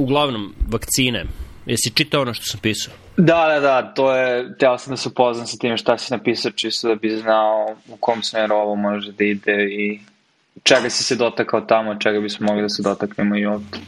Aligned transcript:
uglavnom, 0.00 0.54
vakcine. 0.68 1.24
Jesi 1.66 1.90
čitao 1.94 2.22
ono 2.22 2.34
što 2.34 2.44
sam 2.44 2.60
pisao? 2.60 2.94
Da, 3.16 3.48
da, 3.48 3.60
da, 3.60 3.94
to 3.94 4.16
je, 4.16 4.56
teo 4.58 4.78
sam 4.78 4.90
da 4.90 4.96
se 4.96 5.08
upoznam 5.08 5.46
sa 5.46 5.56
tim 5.56 5.76
šta 5.76 5.98
si 5.98 6.12
napisao, 6.12 6.50
čisto 6.50 6.88
da 6.88 6.94
bi 6.94 7.16
znao 7.16 7.76
u 7.88 7.96
kom 7.96 8.22
smeru 8.22 8.54
ovo 8.54 8.74
može 8.74 9.12
da 9.12 9.24
ide 9.24 9.64
i 9.64 10.00
čega 10.62 10.90
si 10.90 11.04
se 11.04 11.16
dotakao 11.16 11.60
tamo, 11.60 11.98
čega 11.98 12.20
bismo 12.20 12.46
mogli 12.46 12.62
da 12.62 12.68
se 12.68 12.82
dotaknemo 12.82 13.36
i 13.36 13.46
ovde. 13.46 13.78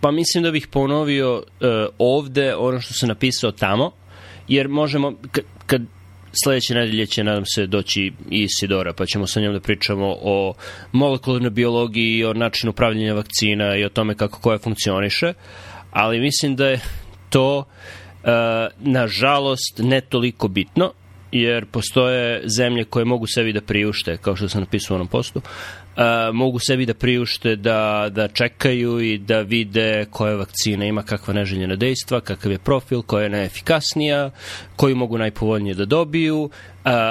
Pa 0.00 0.10
mislim 0.10 0.44
da 0.44 0.50
bih 0.50 0.66
ponovio 0.66 1.36
uh, 1.36 1.42
ovde 1.98 2.54
ono 2.54 2.80
što 2.80 2.94
sam 2.94 3.08
napisao 3.08 3.52
tamo, 3.52 3.90
jer 4.48 4.68
možemo, 4.68 5.12
kad 5.66 5.82
sledeće 6.44 6.74
nedelje 6.74 7.06
će, 7.06 7.24
nadam 7.24 7.44
se, 7.46 7.66
doći 7.66 8.12
i 8.30 8.42
Isidora, 8.42 8.92
pa 8.92 9.06
ćemo 9.06 9.26
sa 9.26 9.40
njom 9.40 9.52
da 9.52 9.60
pričamo 9.60 10.16
o 10.20 10.54
molekularnoj 10.92 11.50
biologiji 11.50 12.16
i 12.16 12.24
o 12.24 12.34
načinu 12.34 12.70
upravljanja 12.70 13.14
vakcina 13.14 13.76
i 13.76 13.84
o 13.84 13.88
tome 13.88 14.14
kako 14.14 14.40
koja 14.40 14.58
funkcioniše, 14.58 15.32
ali 15.90 16.20
mislim 16.20 16.56
da 16.56 16.66
je 16.66 16.80
to, 17.30 17.58
uh, 17.58 17.64
nažalost, 18.80 19.78
ne 19.78 20.00
toliko 20.00 20.48
bitno, 20.48 20.92
jer 21.32 21.66
postoje 21.66 22.42
zemlje 22.48 22.84
koje 22.84 23.04
mogu 23.04 23.26
sebi 23.26 23.52
da 23.52 23.60
priušte, 23.60 24.16
kao 24.16 24.36
što 24.36 24.48
sam 24.48 24.60
napisao 24.60 24.94
u 24.94 24.96
onom 24.96 25.08
postu, 25.08 25.42
uh, 25.96 26.34
mogu 26.34 26.58
sebi 26.58 26.86
da 26.86 26.94
priušte 26.94 27.56
da, 27.56 28.08
da 28.10 28.28
čekaju 28.28 29.00
i 29.00 29.18
da 29.18 29.40
vide 29.40 30.06
koja 30.10 30.36
vakcina 30.36 30.84
ima 30.84 31.02
kakva 31.02 31.34
neželjena 31.34 31.76
dejstva, 31.76 32.20
kakav 32.20 32.52
je 32.52 32.58
profil, 32.58 33.02
koja 33.02 33.22
je 33.22 33.30
najefikasnija, 33.30 34.30
koju 34.76 34.96
mogu 34.96 35.18
najpovoljnije 35.18 35.74
da 35.74 35.84
dobiju, 35.84 36.42
uh, 36.42 36.50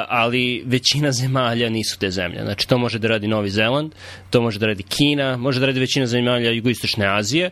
ali 0.08 0.64
većina 0.66 1.12
zemalja 1.22 1.70
nisu 1.70 2.00
te 2.00 2.10
zemlje. 2.12 2.42
Znači, 2.44 2.68
to 2.68 2.78
može 2.78 3.00
da 3.00 3.08
radi 3.08 3.28
Novi 3.28 3.50
Zeland, 3.50 3.92
to 4.30 4.42
može 4.42 4.60
da 4.60 4.66
radi 4.66 4.84
Kina, 4.84 5.38
može 5.38 5.60
da 5.60 5.66
radi 5.66 5.80
većina 5.80 6.06
zemalja 6.06 6.52
jugoistočne 6.52 7.06
Azije, 7.18 7.50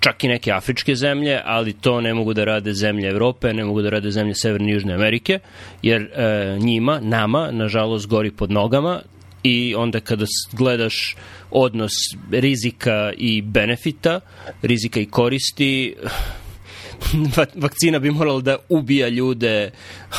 čak 0.00 0.24
i 0.24 0.28
neke 0.28 0.52
afričke 0.52 0.94
zemlje, 0.94 1.40
ali 1.44 1.72
to 1.72 2.00
ne 2.00 2.14
mogu 2.14 2.34
da 2.34 2.44
rade 2.44 2.72
zemlje 2.72 3.08
Evrope, 3.08 3.54
ne 3.54 3.64
mogu 3.64 3.82
da 3.82 3.90
rade 3.90 4.10
zemlje 4.10 4.34
Severne 4.34 4.70
i 4.70 4.72
Južne 4.72 4.94
Amerike, 4.94 5.38
jer 5.82 6.02
e, 6.02 6.56
njima, 6.58 7.00
nama, 7.00 7.50
nažalost, 7.50 8.06
gori 8.06 8.30
pod 8.30 8.50
nogama 8.50 9.00
i 9.44 9.74
onda 9.74 10.00
kada 10.00 10.24
gledaš 10.52 11.16
odnos 11.50 11.92
rizika 12.30 13.12
i 13.16 13.42
benefita, 13.42 14.20
rizika 14.62 15.00
i 15.00 15.06
koristi, 15.06 15.96
vakcina 17.62 17.98
bi 17.98 18.10
morala 18.10 18.40
da 18.40 18.56
ubija 18.68 19.08
ljude 19.08 19.70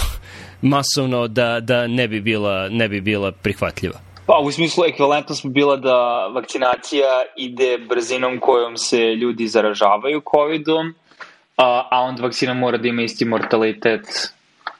masovno 0.61 1.27
da, 1.27 1.59
da 1.59 1.87
ne 1.87 2.07
bi 2.07 2.21
bila, 2.21 2.69
ne 2.69 2.89
bi 2.89 3.01
bila 3.01 3.31
prihvatljiva. 3.31 3.99
Pa, 4.25 4.39
u 4.43 4.51
smislu 4.51 4.85
ekvivalentnost 4.85 5.43
bi 5.43 5.49
bila 5.49 5.77
da 5.77 6.27
vakcinacija 6.27 7.09
ide 7.37 7.77
brzinom 7.89 8.39
kojom 8.39 8.77
se 8.77 8.97
ljudi 8.97 9.47
zaražavaju 9.47 10.21
COVID-om, 10.31 10.93
a, 11.57 11.87
a 11.91 12.01
onda 12.01 12.23
vakcina 12.23 12.53
mora 12.53 12.77
da 12.77 12.87
ima 12.87 13.01
isti 13.01 13.25
mortalitet 13.25 14.33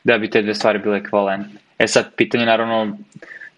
da 0.04 0.18
bi 0.18 0.30
te 0.30 0.42
dve 0.42 0.54
stvari 0.54 0.80
bile 0.80 0.98
ekvivalentne. 0.98 1.60
E 1.78 1.88
sad, 1.88 2.16
pitanje 2.16 2.46
naravno 2.46 2.98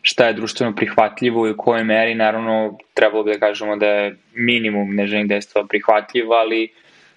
šta 0.10 0.28
je 0.28 0.34
društveno 0.34 0.76
prihvatljivo 0.76 1.48
i 1.48 1.52
u 1.52 1.58
kojoj 1.58 1.84
meri, 1.84 2.16
naravno, 2.16 2.78
trebalo 2.94 3.24
bi 3.24 3.34
da 3.34 3.40
kažemo 3.40 3.76
da 3.76 3.86
je 3.86 4.16
minimum 4.34 4.96
neželjenih 4.96 5.30
dejstva 5.30 5.66
prihvatljiv, 5.70 6.32
ali 6.34 6.70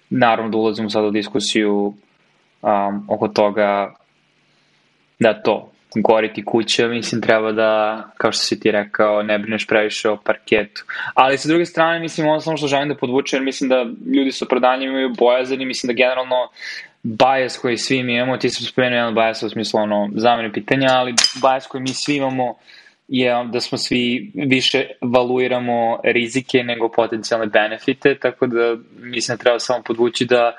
naravno 0.09 0.51
da 0.51 0.57
ulazimo 0.57 0.89
sad 0.89 1.05
u 1.05 1.11
diskusiju 1.11 1.73
um, 2.61 3.05
oko 3.09 3.27
toga 3.27 3.93
da 5.19 5.41
to, 5.41 5.71
goriti 5.95 6.45
kuća, 6.45 6.87
mislim, 6.87 7.21
treba 7.21 7.51
da, 7.51 8.03
kao 8.17 8.31
što 8.31 8.43
si 8.43 8.59
ti 8.59 8.71
rekao, 8.71 9.23
ne 9.23 9.39
brineš 9.39 9.67
previše 9.67 10.09
o 10.09 10.17
parketu. 10.17 10.83
Ali 11.13 11.37
sa 11.37 11.49
druge 11.49 11.65
strane, 11.65 11.99
mislim, 11.99 12.27
ono 12.27 12.39
samo 12.39 12.57
što 12.57 12.67
želim 12.67 12.89
da 12.89 12.95
podvučem, 12.95 13.45
mislim 13.45 13.69
da 13.69 13.85
ljudi 14.15 14.31
sa 14.31 14.45
opravdanjem 14.45 14.89
imaju 14.89 15.09
bojazan 15.19 15.61
i 15.61 15.65
mislim 15.65 15.87
da 15.87 15.93
generalno 16.03 16.49
bias 17.03 17.57
koji 17.57 17.77
svi 17.77 18.03
mi 18.03 18.15
imamo, 18.15 18.37
ti 18.37 18.49
sam 18.49 18.65
spomenuo 18.65 18.97
jedan 18.97 19.15
bias 19.15 19.43
u 19.43 19.49
smislu 19.49 19.79
ono, 19.79 20.09
zamene 20.15 20.53
pitanja, 20.53 20.87
ali 20.91 21.13
bias 21.41 21.67
koji 21.67 21.81
mi 21.81 21.93
svi 21.93 22.15
imamo 22.15 22.55
je 23.13 23.45
da 23.51 23.59
smo 23.59 23.77
svi 23.77 24.31
više 24.33 24.85
valuiramo 25.01 25.99
rizike 26.03 26.63
nego 26.63 26.89
potencijalne 26.89 27.45
benefite, 27.47 28.15
tako 28.15 28.47
da 28.47 28.75
mislim 28.99 29.37
da 29.37 29.43
treba 29.43 29.59
samo 29.59 29.83
podvući 29.83 30.25
da 30.25 30.55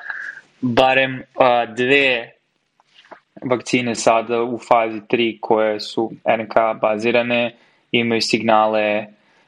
barem 0.61 1.23
a, 1.35 1.67
dve 1.67 2.33
vakcine 3.51 3.95
sada 3.95 4.43
u 4.43 4.59
fazi 4.59 5.01
3 5.01 5.39
koje 5.41 5.81
su 5.81 6.13
RNK 6.37 6.81
bazirane 6.81 7.55
imaju 7.93 8.21
signale 8.21 9.07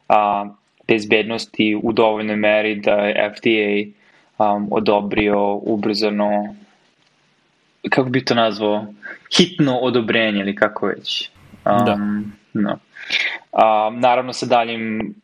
a, 0.08 0.46
bezbednosti 0.88 1.80
u 1.82 1.92
dovoljnoj 1.92 2.36
meri 2.36 2.74
da 2.74 2.92
je 2.92 3.32
FDA 3.36 4.02
um, 4.38 4.68
odobrio 4.70 5.54
ubrzano 5.54 6.54
kako 7.90 8.10
bi 8.10 8.24
to 8.24 8.34
nazvao 8.34 8.86
hitno 9.36 9.78
odobrenje 9.78 10.40
ili 10.40 10.54
kako 10.54 10.86
već 10.86 11.30
um, 11.64 11.86
da. 11.86 11.98
No. 12.54 12.78
Um, 13.52 14.00
naravno 14.00 14.32
sa 14.32 14.46
daljim 14.46 15.14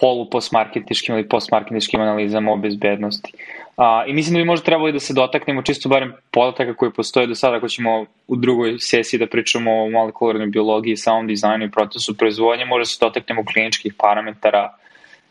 polu 0.00 0.30
postmarketičkim 0.30 1.14
ili 1.14 1.28
postmarketičkim 1.28 2.00
analizama 2.00 2.52
o 2.52 2.56
bezbednosti. 2.56 3.32
A, 3.76 4.04
I 4.06 4.12
mislim 4.12 4.34
da 4.34 4.38
bi 4.38 4.44
možda 4.44 4.64
trebali 4.64 4.92
da 4.92 5.00
se 5.00 5.14
dotaknemo 5.14 5.62
čisto 5.62 5.88
barem 5.88 6.12
podataka 6.30 6.74
koji 6.74 6.92
postoje 6.92 7.26
do 7.26 7.34
sada, 7.34 7.56
ako 7.56 7.68
ćemo 7.68 8.06
u 8.28 8.36
drugoj 8.36 8.76
sesiji 8.78 9.20
da 9.20 9.26
pričamo 9.26 9.72
o 9.72 9.90
molekularnoj 9.90 10.46
biologiji, 10.46 10.96
samom 10.96 11.26
dizajnu 11.26 11.64
i 11.64 11.70
procesu 11.70 12.16
proizvodnje, 12.16 12.64
možda 12.64 12.84
se 12.84 12.98
dotaknemo 13.00 13.44
kliničkih 13.44 13.94
parametara 13.98 14.74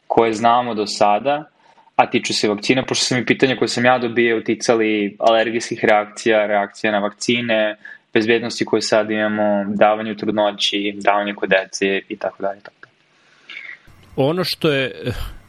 koje 0.08 0.34
znamo 0.34 0.74
do 0.74 0.88
sada, 0.88 1.44
a 1.96 2.10
tiču 2.10 2.34
se 2.34 2.50
vakcina, 2.50 2.84
pošto 2.84 3.06
sam 3.06 3.18
i 3.18 3.26
pitanja 3.26 3.56
koje 3.56 3.68
sam 3.68 3.86
ja 3.86 3.98
dobio 3.98 4.38
uticali 4.38 5.18
alergijskih 5.20 5.86
reakcija, 5.86 6.48
reakcija 6.48 6.92
na 6.92 7.00
vakcine, 7.00 7.76
bezbednosti 8.14 8.66
koje 8.66 8.82
sad 8.82 9.12
imamo, 9.12 9.66
davanje 9.76 10.12
u 10.12 10.16
trudnoći, 10.16 10.94
davanje 10.96 11.34
kod 11.34 11.50
dece 11.50 12.02
i 12.10 12.18
tako 12.18 12.44
dalje. 12.44 12.60
Ono 14.16 14.44
što 14.44 14.72
je 14.72 14.92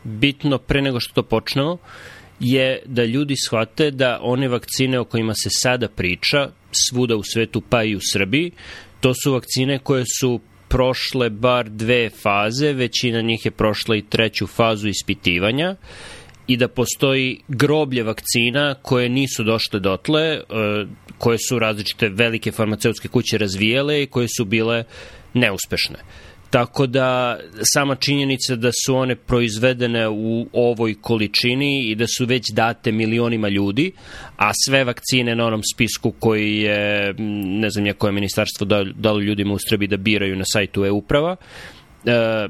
bitno 0.05 0.59
pre 0.59 0.83
nego 0.83 1.01
što 1.01 1.15
to 1.15 1.29
počnemo 1.29 1.79
je 2.41 2.83
da 2.87 3.05
ljudi 3.05 3.35
shvate 3.47 3.91
da 3.91 4.19
one 4.23 4.49
vakcine 4.49 4.99
o 4.99 5.05
kojima 5.05 5.35
se 5.35 5.49
sada 5.51 5.89
priča, 5.89 6.49
svuda 6.89 7.17
u 7.17 7.23
svetu 7.23 7.63
pa 7.71 7.85
i 7.85 7.97
u 7.97 8.01
Srbiji, 8.13 8.53
to 9.01 9.13
su 9.15 9.33
vakcine 9.33 9.79
koje 9.79 10.05
su 10.21 10.41
prošle 10.69 11.31
bar 11.31 11.69
dve 11.69 12.11
faze, 12.11 12.73
većina 12.73 13.21
njih 13.21 13.47
je 13.47 13.51
prošla 13.51 13.97
i 13.97 14.03
treću 14.03 14.47
fazu 14.47 14.89
ispitivanja 14.89 15.77
i 16.47 16.57
da 16.57 16.69
postoji 16.69 17.41
groblje 17.49 18.03
vakcina 18.03 18.75
koje 18.83 19.09
nisu 19.09 19.45
došle 19.45 19.81
dotle, 19.81 20.23
e, 20.23 20.43
koje 21.19 21.39
su 21.49 21.59
različite 21.59 22.09
velike 22.09 22.53
farmaceutske 22.53 23.09
kuće 23.09 23.39
razvijele 23.39 24.03
i 24.03 24.07
koje 24.07 24.29
su 24.29 24.45
bile 24.45 24.85
neuspešne. 25.35 25.99
Tako 26.53 26.87
da 26.87 27.39
sama 27.75 27.95
činjenica 27.95 28.57
da 28.57 28.71
su 28.87 28.97
one 28.97 29.17
proizvedene 29.17 30.09
u 30.09 30.47
ovoj 30.53 30.95
količini 31.01 31.91
i 31.91 31.95
da 31.95 32.07
su 32.07 32.27
već 32.27 32.51
date 32.53 32.93
milionima 32.93 33.49
ljudi, 33.49 33.93
a 34.37 34.51
sve 34.65 34.85
vakcine 34.85 35.35
na 35.37 35.47
onom 35.47 35.61
spisku 35.75 36.11
koji 36.19 36.57
je, 36.57 37.15
ne 37.61 37.71
znam 37.71 37.87
je 37.87 37.93
koje 37.93 38.13
ministarstvo 38.13 38.67
dalo 38.95 39.21
ljudima 39.21 39.55
u 39.55 39.59
Srbiji 39.69 39.89
da 39.89 39.97
biraju 39.97 40.37
na 40.37 40.45
sajtu 40.53 40.85
e-uprava, 40.85 41.37
e, 42.05 42.49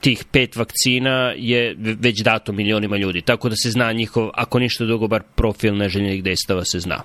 tih 0.00 0.24
pet 0.32 0.56
vakcina 0.56 1.32
je 1.36 1.76
već 1.78 2.22
dato 2.22 2.52
milionima 2.52 2.96
ljudi, 2.96 3.22
tako 3.22 3.48
da 3.48 3.56
se 3.56 3.70
zna 3.70 3.92
njihov, 3.92 4.30
ako 4.34 4.58
ništa 4.58 4.84
drugo, 4.84 5.08
bar 5.08 5.22
profil 5.34 5.76
neželjenih 5.76 6.24
dejstava 6.24 6.64
se 6.64 6.80
zna. 6.80 7.02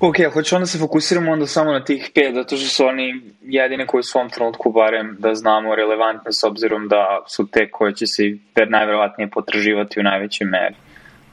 Ok, 0.00 0.16
hoću 0.32 0.54
onda 0.54 0.66
se 0.66 0.78
fokusiramo 0.78 1.32
onda 1.32 1.46
samo 1.46 1.72
na 1.72 1.84
tih 1.84 2.10
pet, 2.14 2.34
zato 2.34 2.56
što 2.56 2.66
su 2.68 2.86
oni 2.86 3.22
jedine 3.42 3.86
koji 3.86 4.02
su 4.02 4.18
u 4.18 4.20
ovom 4.20 4.30
trenutku 4.30 4.72
barem 4.72 5.16
da 5.18 5.34
znamo 5.34 5.74
relevantne 5.74 6.32
s 6.32 6.44
obzirom 6.44 6.88
da 6.88 7.24
su 7.28 7.48
te 7.52 7.70
koje 7.70 7.94
će 7.94 8.06
se 8.06 8.22
najverovatnije 8.70 9.30
potraživati 9.30 10.00
u 10.00 10.02
najvećoj 10.02 10.46
meri. 10.46 10.74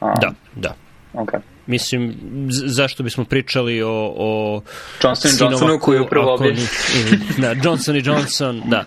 Um, 0.02 0.12
da, 0.22 0.34
da. 0.56 0.76
Ok. 1.14 1.32
Mislim, 1.68 2.14
zašto 2.50 3.04
bismo 3.04 3.26
pričali 3.26 3.82
o... 3.82 4.14
o 4.18 4.62
Johnson 5.04 5.32
Johnsonu 5.40 5.80
koji 5.80 5.98
je 5.98 6.02
upravo 6.02 6.34
obi... 6.34 6.56
Da, 7.42 7.56
Johnson 7.64 7.96
i 7.96 8.02
Johnson, 8.06 8.62
da. 8.66 8.86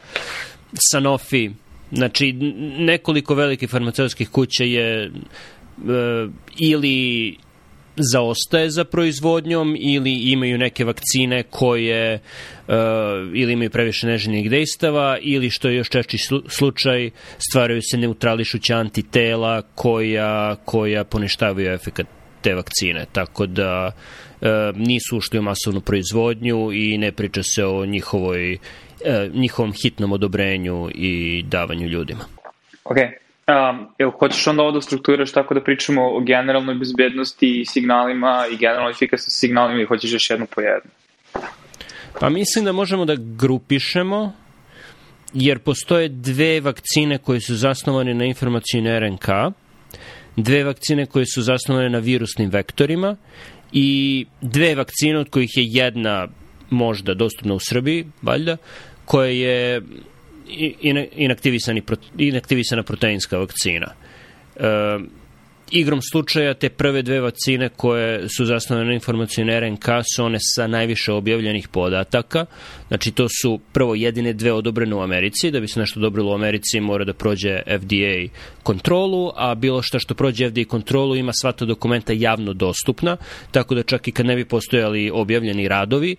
Sanofi, 0.90 1.50
znači 1.93 2.32
nekoliko 2.78 3.34
velikih 3.34 3.70
farmaceutskih 3.70 4.28
kuća 4.28 4.64
je 4.64 5.11
uh, 5.11 6.32
ili 6.58 7.37
zaostaje 7.96 8.70
za 8.70 8.84
proizvodnjom 8.84 9.76
ili 9.78 10.12
imaju 10.12 10.58
neke 10.58 10.84
vakcine 10.84 11.43
koje 11.43 12.14
uh, 12.14 12.75
ili 13.34 13.52
imaju 13.52 13.70
previše 13.70 14.06
neželjenih 14.06 14.50
dejstava 14.50 15.19
ili 15.20 15.50
što 15.50 15.69
je 15.69 15.76
još 15.76 15.88
češći 15.88 16.19
slučaj 16.49 17.11
stvaraju 17.50 17.81
se 17.82 17.96
neutrališuća 17.96 18.76
antitela 18.76 19.62
koja, 19.62 20.56
koja 20.64 21.05
poništavaju 21.05 21.73
efekat 21.73 22.06
te 22.40 22.55
vakcine. 22.55 23.06
Tako 23.12 23.46
da 23.46 23.93
uh, 24.40 24.49
nisu 24.75 25.17
ušli 25.17 25.38
u 25.38 25.43
masovnu 25.43 25.81
proizvodnju 25.81 26.73
i 26.73 26.99
ne 26.99 27.12
priča 27.12 27.43
se 27.43 27.64
o 27.64 27.87
njihovoj, 27.87 28.58
uh, 29.01 29.35
njihovom 29.35 29.73
hitnom 29.83 30.13
odobrenju 30.13 30.91
i 30.95 31.43
davanju 31.43 31.87
ljudima. 31.87 32.25
Ok, 32.85 32.97
Um, 33.49 33.89
jel 33.99 34.11
hoćeš 34.11 34.47
onda 34.47 34.63
ovo 34.63 34.73
da 34.73 34.81
strukturiraš 34.81 35.33
tako 35.33 35.55
da 35.55 35.61
pričamo 35.61 36.03
o 36.17 36.21
generalnoj 36.21 36.75
bezbednosti 36.75 37.61
i 37.61 37.65
signalima 37.65 38.45
i 38.53 38.57
generalnoj 38.57 38.91
efikasnosti 38.91 39.41
signalima 39.41 39.79
ili 39.79 39.87
hoćeš 39.87 40.13
još 40.13 40.31
jednu 40.31 40.47
po 40.55 40.61
jednu? 40.61 40.91
Pa 42.21 42.29
mislim 42.29 42.65
da 42.65 42.73
možemo 42.73 43.05
da 43.05 43.15
grupišemo 43.19 44.33
jer 45.35 45.59
postoje 45.59 46.09
dve 46.09 46.61
vakcine 46.61 47.19
koje 47.19 47.41
su 47.41 47.55
zasnovane 47.55 48.15
na 48.15 48.25
informacijne 48.25 49.01
RNK, 49.01 49.29
dve 50.37 50.65
vakcine 50.65 51.07
koje 51.07 51.27
su 51.35 51.43
zasnovane 51.43 51.89
na 51.91 51.99
virusnim 51.99 52.51
vektorima 52.51 53.17
i 53.73 54.27
dve 54.41 54.75
vakcine 54.75 55.19
od 55.19 55.31
kojih 55.31 55.51
je 55.57 55.65
jedna 55.67 56.29
možda 56.71 57.15
dostupna 57.15 57.55
u 57.55 57.59
Srbiji, 57.59 58.07
valjda, 58.23 58.57
koja 59.05 59.31
je 59.31 59.83
inaktivisani, 61.17 61.83
inaktivisana 62.19 62.83
proteinska 62.83 63.39
vakcina. 63.39 63.87
E, 64.57 64.99
igrom 65.71 66.03
slučaja 66.03 66.55
te 66.55 66.69
prve 66.69 67.03
dve 67.03 67.21
vakcine 67.21 67.69
koje 67.69 68.29
su 68.29 68.45
zasnovane 68.45 68.87
na 68.87 68.95
informacijne 68.95 69.61
RNK 69.61 69.85
su 70.15 70.25
one 70.25 70.39
sa 70.41 70.67
najviše 70.67 71.13
objavljenih 71.13 71.69
podataka. 71.69 72.47
Znači 72.89 73.11
to 73.11 73.27
su 73.43 73.61
prvo 73.73 73.95
jedine 73.95 74.33
dve 74.33 74.53
odobrene 74.53 74.95
u 74.95 75.01
Americi, 75.01 75.51
da 75.51 75.61
bi 75.61 75.69
se 75.69 75.81
nešto 75.81 76.01
odobrilo 76.01 76.31
u 76.31 76.35
Americi 76.35 76.81
mora 76.81 77.05
da 77.05 77.15
prođe 77.15 77.62
FDA 77.79 78.39
kontrolu, 78.62 79.33
a 79.37 79.55
bilo 79.55 79.83
šta 79.83 79.99
što 79.99 80.15
prođe 80.15 80.51
FDA 80.51 80.65
kontrolu 80.69 81.17
ima 81.17 81.33
sva 81.33 81.53
ta 81.53 81.65
dokumenta 81.65 82.12
javno 82.12 82.53
dostupna, 82.53 83.17
tako 83.51 83.75
da 83.75 83.83
čak 83.83 84.09
i 84.09 84.12
kad 84.12 84.27
ne 84.27 84.37
bi 84.37 84.45
postojali 84.45 85.11
objavljeni 85.15 85.69
radovi, 85.69 86.17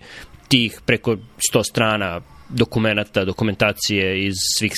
tih 0.48 0.80
preko 0.86 1.16
100 1.52 1.62
strana 1.70 2.20
dokumenta, 2.48 3.24
dokumentacije 3.24 4.26
iz 4.26 4.34
svih, 4.58 4.72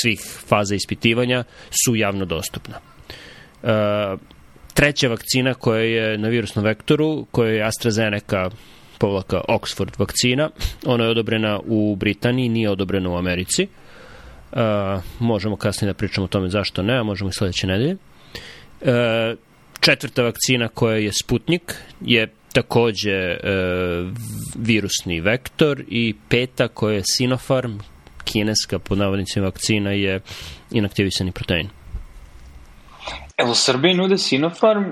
svih 0.00 0.20
faza 0.46 0.74
ispitivanja 0.74 1.44
su 1.84 1.96
javno 1.96 2.24
dostupna. 2.24 2.78
Uh, 3.62 3.70
treća 4.74 5.08
vakcina 5.08 5.54
koja 5.54 5.80
je 5.80 6.18
na 6.18 6.28
virusnom 6.28 6.64
vektoru, 6.64 7.26
koja 7.30 7.50
je 7.50 7.62
AstraZeneca 7.62 8.50
povlaka 8.98 9.40
Oxford 9.48 9.98
vakcina, 9.98 10.50
ona 10.86 11.04
je 11.04 11.10
odobrena 11.10 11.60
u 11.66 11.96
Britaniji, 11.96 12.48
nije 12.48 12.70
odobrena 12.70 13.10
u 13.10 13.16
Americi. 13.16 13.66
Uh, 14.52 14.58
možemo 15.20 15.56
kasnije 15.56 15.92
da 15.92 15.96
pričamo 15.96 16.24
o 16.24 16.28
tome 16.28 16.48
zašto 16.48 16.82
ne, 16.82 16.98
a 16.98 17.02
možemo 17.02 17.30
i 17.30 17.32
sledeće 17.32 17.66
nedelje. 17.66 17.96
Uh, 18.80 18.88
četvrta 19.80 20.22
vakcina 20.22 20.68
koja 20.68 20.96
je 20.96 21.12
Sputnik 21.12 21.74
je 22.00 22.32
takođe 22.56 23.12
e, 23.12 23.38
virusni 24.54 25.20
vektor 25.20 25.82
i 25.88 26.14
peta 26.28 26.68
koja 26.68 26.94
je 26.94 27.02
Sinopharm, 27.04 27.72
kineska 28.24 28.78
pod 28.78 28.98
navodnicima 28.98 29.44
vakcina 29.44 29.90
je 29.90 30.20
inaktivisani 30.70 31.32
protein. 31.32 31.68
Evo, 33.36 33.54
Srbiji 33.54 33.94
nude 33.94 34.18
Sinopharm, 34.18 34.84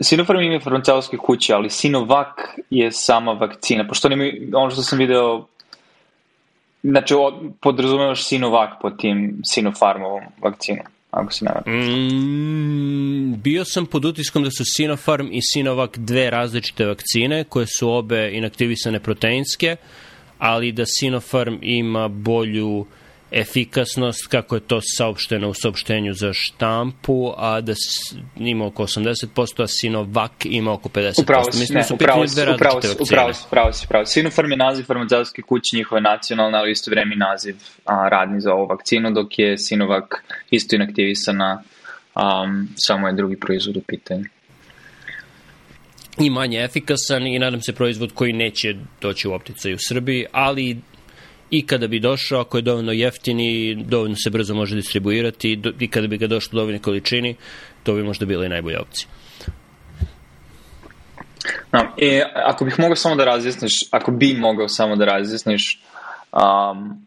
Sinopharm 0.00 0.40
ima 0.40 0.60
farmaceutske 0.60 1.16
kuće, 1.16 1.54
ali 1.54 1.70
Sinovac 1.70 2.34
je 2.70 2.92
sama 2.92 3.32
vakcina, 3.32 3.86
pošto 3.88 4.08
nema, 4.08 4.24
ono 4.54 4.70
što 4.70 4.82
sam 4.82 4.98
video, 4.98 5.46
znači 6.82 7.14
podrazumevaš 7.60 8.24
Sinovac 8.24 8.70
pod 8.82 8.98
tim 8.98 9.40
Sinopharmovom 9.44 10.22
vakcinom 10.42 10.93
ako 11.16 11.32
se 11.32 11.44
ne 11.44 11.72
mm, 11.72 13.40
bio 13.42 13.64
sam 13.64 13.86
pod 13.86 14.04
utiskom 14.04 14.42
da 14.42 14.50
su 14.50 14.64
Sinopharm 14.66 15.28
i 15.32 15.40
Sinovac 15.42 15.90
dve 15.96 16.30
različite 16.30 16.86
vakcine 16.86 17.44
koje 17.44 17.66
su 17.78 17.90
obe 17.90 18.30
inaktivisane 18.32 19.00
proteinske, 19.00 19.76
ali 20.38 20.72
da 20.72 20.84
Sinopharm 20.86 21.58
ima 21.62 22.08
bolju 22.08 22.86
efikasnost, 23.34 24.26
kako 24.26 24.54
je 24.54 24.60
to 24.60 24.80
saopšteno 24.82 25.48
u 25.48 25.54
saopštenju 25.54 26.12
za 26.12 26.32
štampu, 26.32 27.32
a 27.36 27.60
da 27.60 27.74
ima 28.36 28.66
oko 28.66 28.82
80%, 28.82 29.62
a 29.62 29.66
Sinovac 29.66 30.32
ima 30.44 30.72
oko 30.72 30.88
50%. 30.88 31.22
Upravo 31.22 31.52
si, 31.52 31.58
Mislim, 31.58 31.78
da 31.78 31.82
su 31.82 31.94
upravo 31.94 32.26
si, 32.26 32.40
upravo 32.54 32.82
si, 32.82 32.88
upravo 33.00 33.32
si, 33.32 33.42
upravo 33.48 33.72
si, 33.72 33.86
upravo 33.86 34.06
si. 34.06 34.12
Sinopharm 34.12 34.50
je 34.50 34.56
naziv 34.56 34.84
farmaceutske 34.84 35.42
kuće, 35.42 35.76
njihove 35.76 36.00
nacionalne, 36.00 36.58
ali 36.58 36.70
isto 36.70 36.90
vreme 36.90 37.16
naziv 37.16 37.56
a, 37.84 38.08
radni 38.08 38.40
za 38.40 38.52
ovu 38.52 38.66
vakcinu, 38.66 39.10
dok 39.10 39.38
je 39.38 39.58
Sinovac 39.58 40.04
isto 40.50 40.76
inaktivisana, 40.76 41.62
um, 42.14 42.68
samo 42.76 43.06
je 43.06 43.14
drugi 43.14 43.36
proizvod 43.36 43.76
u 43.76 43.80
pitanju 43.80 44.24
i 46.18 46.30
manje 46.30 46.64
efikasan 46.64 47.26
i 47.26 47.38
nadam 47.38 47.60
se 47.60 47.72
proizvod 47.72 48.12
koji 48.12 48.32
neće 48.32 48.74
doći 49.00 49.28
u 49.28 49.32
opticaju 49.32 49.74
u 49.74 49.84
Srbiji, 49.88 50.26
ali 50.32 50.76
i 51.58 51.66
kada 51.66 51.86
bi 51.86 52.00
došao, 52.00 52.40
ako 52.40 52.58
je 52.58 52.62
dovoljno 52.62 52.92
jeftini, 52.92 53.74
dovoljno 53.74 54.16
se 54.16 54.30
brzo 54.30 54.54
može 54.54 54.76
distribuirati 54.76 55.60
i 55.78 55.88
kada 55.88 56.06
bi 56.06 56.18
ga 56.18 56.26
došlo 56.26 56.56
u 56.56 56.60
dovoljne 56.60 56.78
količini, 56.78 57.36
to 57.82 57.94
bi 57.94 58.02
možda 58.02 58.26
bila 58.26 58.46
i 58.46 58.48
najbolja 58.48 58.80
opcija. 58.80 59.08
No, 61.72 61.80
e, 61.98 62.22
ako 62.34 62.64
bih 62.64 62.74
mogao 62.78 62.96
samo 62.96 63.16
da 63.16 63.24
razjasniš, 63.24 63.72
ako 63.90 64.12
bi 64.12 64.34
mogao 64.34 64.68
samo 64.68 64.96
da 64.96 65.04
razjasniš, 65.04 65.82
um, 66.32 67.06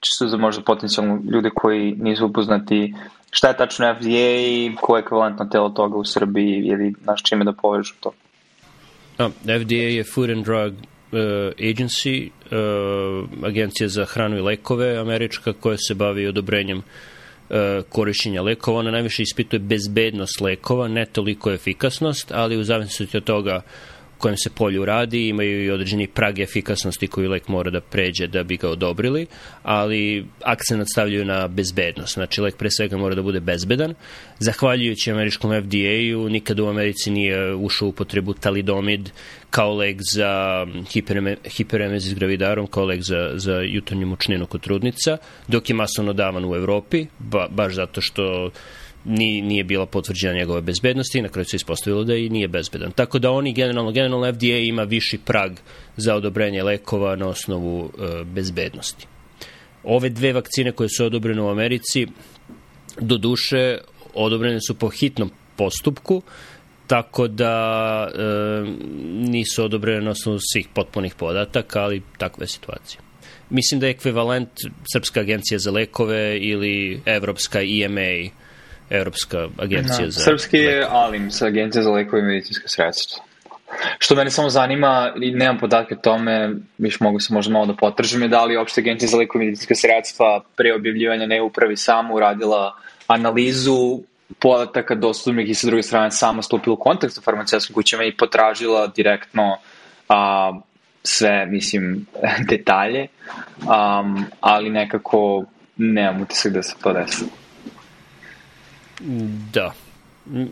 čisto 0.00 0.28
za 0.28 0.36
možda 0.36 0.62
potencijalno 0.62 1.20
ljude 1.32 1.50
koji 1.54 1.94
nisu 1.98 2.26
upoznati, 2.26 2.94
šta 3.30 3.48
je 3.48 3.56
tačno 3.56 3.94
FDA 3.94 4.36
i 4.38 4.72
koje 4.80 4.98
je 4.98 5.02
ekvivalentno 5.02 5.44
telo 5.44 5.68
toga 5.68 5.96
u 5.96 6.04
Srbiji 6.04 6.62
ili 6.64 6.94
naš 7.00 7.22
čime 7.22 7.44
da 7.44 7.52
povežu 7.52 7.94
to? 8.00 8.12
No, 9.18 9.30
FDA 9.30 9.74
je 9.74 10.04
Food 10.04 10.30
and 10.30 10.44
Drug 10.44 10.74
Agency, 11.58 12.28
uh, 12.28 13.44
agencija 13.44 13.88
za 13.88 14.04
hranu 14.04 14.36
i 14.36 14.40
lekove 14.40 14.96
američka 14.96 15.52
koja 15.52 15.76
se 15.88 15.94
bavi 15.94 16.26
odobrenjem 16.26 16.78
uh, 16.78 17.56
korišćenja 17.88 18.42
lekova. 18.42 18.78
Ona 18.78 18.90
najviše 18.90 19.22
ispituje 19.22 19.60
bezbednost 19.60 20.40
lekova, 20.40 20.88
ne 20.88 21.06
toliko 21.06 21.52
efikasnost, 21.52 22.32
ali 22.32 22.56
u 22.56 22.64
zavisnosti 22.64 23.16
od 23.16 23.24
toga 23.24 23.62
kojem 24.18 24.36
se 24.36 24.50
polju 24.50 24.84
radi, 24.84 25.28
imaju 25.28 25.64
i 25.64 25.70
određeni 25.70 26.06
prag 26.06 26.38
efikasnosti 26.38 27.06
koji 27.06 27.28
lek 27.28 27.48
mora 27.48 27.70
da 27.70 27.80
pređe 27.80 28.26
da 28.26 28.42
bi 28.42 28.56
ga 28.56 28.68
odobrili, 28.68 29.26
ali 29.62 30.26
akcent 30.42 30.86
stavljaju 30.92 31.24
na 31.24 31.48
bezbednost. 31.48 32.14
Znači, 32.14 32.40
lek 32.40 32.56
pre 32.56 32.70
svega 32.70 32.96
mora 32.96 33.14
da 33.14 33.22
bude 33.22 33.40
bezbedan. 33.40 33.94
Zahvaljujući 34.38 35.10
američkom 35.10 35.50
FDA-u, 35.62 36.28
nikada 36.28 36.62
u 36.62 36.68
Americi 36.68 37.10
nije 37.10 37.54
ušao 37.54 37.88
u 37.88 37.92
potrebu 37.92 38.34
talidomid 38.34 39.10
kao 39.50 39.74
lek 39.74 39.96
za 40.14 40.66
hiperemezis 41.56 42.14
gravidarom, 42.14 42.66
kao 42.66 42.84
lek 42.84 43.02
za, 43.02 43.30
za 43.34 43.60
jutarnju 43.60 44.06
mučninu 44.06 44.46
kod 44.46 44.60
trudnica, 44.60 45.16
dok 45.48 45.70
je 45.70 45.74
masovno 45.74 46.12
davan 46.12 46.44
u 46.44 46.54
Evropi, 46.54 47.06
ba, 47.18 47.48
baš 47.50 47.74
zato 47.74 48.00
što 48.00 48.50
ni, 49.04 49.42
nije 49.42 49.64
bila 49.64 49.86
potvrđena 49.86 50.34
njegove 50.34 50.60
bezbednosti 50.60 51.18
i 51.18 51.22
na 51.22 51.28
kraju 51.28 51.44
se 51.44 51.56
ispostavilo 51.56 52.04
da 52.04 52.14
i 52.14 52.28
nije 52.28 52.48
bezbedan. 52.48 52.92
Tako 52.92 53.18
da 53.18 53.30
oni 53.30 53.52
generalno, 53.52 53.92
generalno 53.92 54.32
FDA 54.32 54.46
ima 54.46 54.82
viši 54.82 55.18
prag 55.18 55.52
za 55.96 56.14
odobrenje 56.14 56.62
lekova 56.62 57.16
na 57.16 57.28
osnovu 57.28 57.92
e, 57.98 58.24
bezbednosti. 58.24 59.06
Ove 59.84 60.08
dve 60.08 60.32
vakcine 60.32 60.72
koje 60.72 60.88
su 60.88 61.04
odobrene 61.04 61.42
u 61.42 61.48
Americi, 61.48 62.06
do 63.00 63.18
duše, 63.18 63.78
odobrene 64.14 64.60
su 64.60 64.74
po 64.74 64.88
hitnom 64.88 65.30
postupku, 65.56 66.22
tako 66.86 67.28
da 67.28 68.08
e, 68.14 68.20
nisu 69.30 69.64
odobrene 69.64 70.00
na 70.00 70.10
osnovu 70.10 70.38
svih 70.52 70.68
potpunih 70.74 71.14
podataka, 71.14 71.82
ali 71.82 72.02
takva 72.18 72.44
je 72.44 72.48
situacija. 72.48 73.00
Mislim 73.50 73.80
da 73.80 73.86
je 73.86 73.90
ekvivalent 73.90 74.48
Srpska 74.92 75.20
agencija 75.20 75.58
za 75.58 75.70
lekove 75.70 76.38
ili 76.38 77.00
Evropska 77.06 77.60
EMA 77.62 78.30
Evropska 78.90 79.48
agencija 79.58 80.04
da, 80.04 80.10
za... 80.10 80.20
Srpski 80.20 80.56
je 80.56 80.86
ALIM, 80.90 81.30
sa 81.30 81.46
agencija 81.46 81.82
za 81.82 81.90
lekove 81.90 82.22
i 82.22 82.24
medicinske 82.24 82.68
sredstva. 82.68 83.24
Što 83.98 84.14
mene 84.14 84.30
samo 84.30 84.50
zanima, 84.50 85.12
i 85.22 85.30
nemam 85.30 85.58
podatke 85.58 85.94
o 85.94 85.98
tome, 85.98 86.50
viš 86.78 87.00
mogu 87.00 87.20
se 87.20 87.34
možda 87.34 87.52
malo 87.52 87.66
da 87.66 87.74
potržim, 87.74 88.22
je 88.22 88.28
da 88.28 88.44
li 88.44 88.56
opšte 88.56 88.80
agencija 88.80 89.08
za 89.08 89.16
lekove 89.16 89.44
i 89.44 89.46
medicinske 89.46 89.74
sredstva 89.74 90.44
pre 90.56 90.74
objavljivanja 90.74 91.26
ne 91.26 91.42
upravi 91.42 91.76
samo 91.76 92.14
uradila 92.14 92.76
analizu 93.06 94.00
podataka 94.38 94.94
dostupnih 94.94 95.50
i 95.50 95.54
sa 95.54 95.66
druge 95.66 95.82
strane 95.82 96.10
sama 96.10 96.42
stupila 96.42 96.74
u 96.74 96.76
kontakt 96.76 97.14
sa 97.14 97.20
farmaceutskim 97.20 97.74
kućama 97.74 98.04
i 98.04 98.16
potražila 98.16 98.86
direktno 98.86 99.58
a, 100.08 100.52
sve, 101.02 101.46
mislim, 101.46 102.06
detalje, 102.50 103.06
um, 103.58 104.24
ali 104.40 104.70
nekako 104.70 105.44
nemam 105.76 106.22
utisak 106.22 106.52
da 106.52 106.62
se 106.62 106.74
to 106.82 106.92
desilo. 106.92 107.30
Da. 109.52 109.74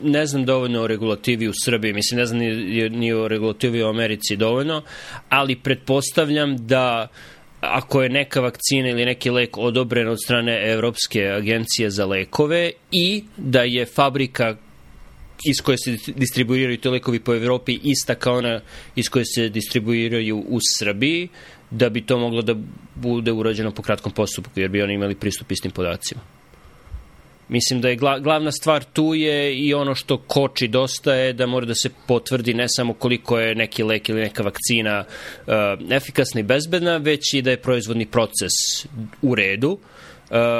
Ne 0.03 0.25
znam 0.25 0.45
dovoljno 0.45 0.81
o 0.81 0.87
regulativi 0.87 1.47
u 1.47 1.53
Srbiji, 1.65 1.93
mislim 1.93 2.19
ne 2.19 2.25
znam 2.25 2.39
ni, 2.39 2.89
ni 2.89 3.13
o 3.13 3.27
regulativi 3.27 3.83
u 3.83 3.87
Americi 3.87 4.35
dovoljno, 4.35 4.81
ali 5.29 5.55
pretpostavljam 5.55 6.67
da 6.67 7.07
ako 7.61 8.01
je 8.01 8.09
neka 8.09 8.41
vakcina 8.41 8.89
ili 8.89 9.05
neki 9.05 9.29
lek 9.29 9.57
odobren 9.57 10.07
od 10.07 10.17
strane 10.23 10.71
Evropske 10.71 11.27
agencije 11.29 11.89
za 11.89 12.05
lekove 12.05 12.71
i 12.91 13.23
da 13.37 13.61
je 13.61 13.85
fabrika 13.85 14.55
iz 15.45 15.61
koje 15.63 15.77
se 15.77 15.97
distribuiraju 16.15 16.77
te 16.77 16.89
lekovi 16.89 17.19
po 17.19 17.35
Evropi 17.35 17.79
ista 17.83 18.15
kao 18.15 18.37
ona 18.37 18.61
iz 18.95 19.09
koje 19.09 19.25
se 19.25 19.49
distribuiraju 19.49 20.37
u 20.37 20.59
Srbiji, 20.79 21.27
da 21.71 21.89
bi 21.89 22.01
to 22.01 22.17
moglo 22.17 22.41
da 22.41 22.55
bude 22.95 23.31
urađeno 23.31 23.71
po 23.71 23.81
kratkom 23.81 24.11
postupku, 24.11 24.59
jer 24.59 24.69
bi 24.69 24.81
oni 24.81 24.93
imali 24.93 25.15
pristup 25.15 25.51
istim 25.51 25.71
podacima. 25.71 26.21
Mislim 27.49 27.81
da 27.81 27.89
je 27.89 27.95
glavna 27.95 28.51
stvar 28.51 28.83
tu 28.83 29.13
je 29.13 29.55
i 29.55 29.73
ono 29.73 29.95
što 29.95 30.17
koči 30.17 30.67
dosta 30.67 31.13
je 31.13 31.33
da 31.33 31.45
mora 31.45 31.65
da 31.65 31.75
se 31.75 31.89
potvrdi 32.07 32.53
ne 32.53 32.65
samo 32.69 32.93
koliko 32.93 33.39
je 33.39 33.55
neki 33.55 33.83
lek 33.83 34.09
ili 34.09 34.21
neka 34.21 34.43
vakcina 34.43 35.03
uh, 35.47 35.53
efikasna 35.91 36.39
i 36.39 36.43
bezbedna, 36.43 36.97
već 36.97 37.33
i 37.33 37.41
da 37.41 37.51
je 37.51 37.61
proizvodni 37.61 38.05
proces 38.05 38.51
u 39.21 39.35
redu. 39.35 39.71
Uh, 39.71 39.79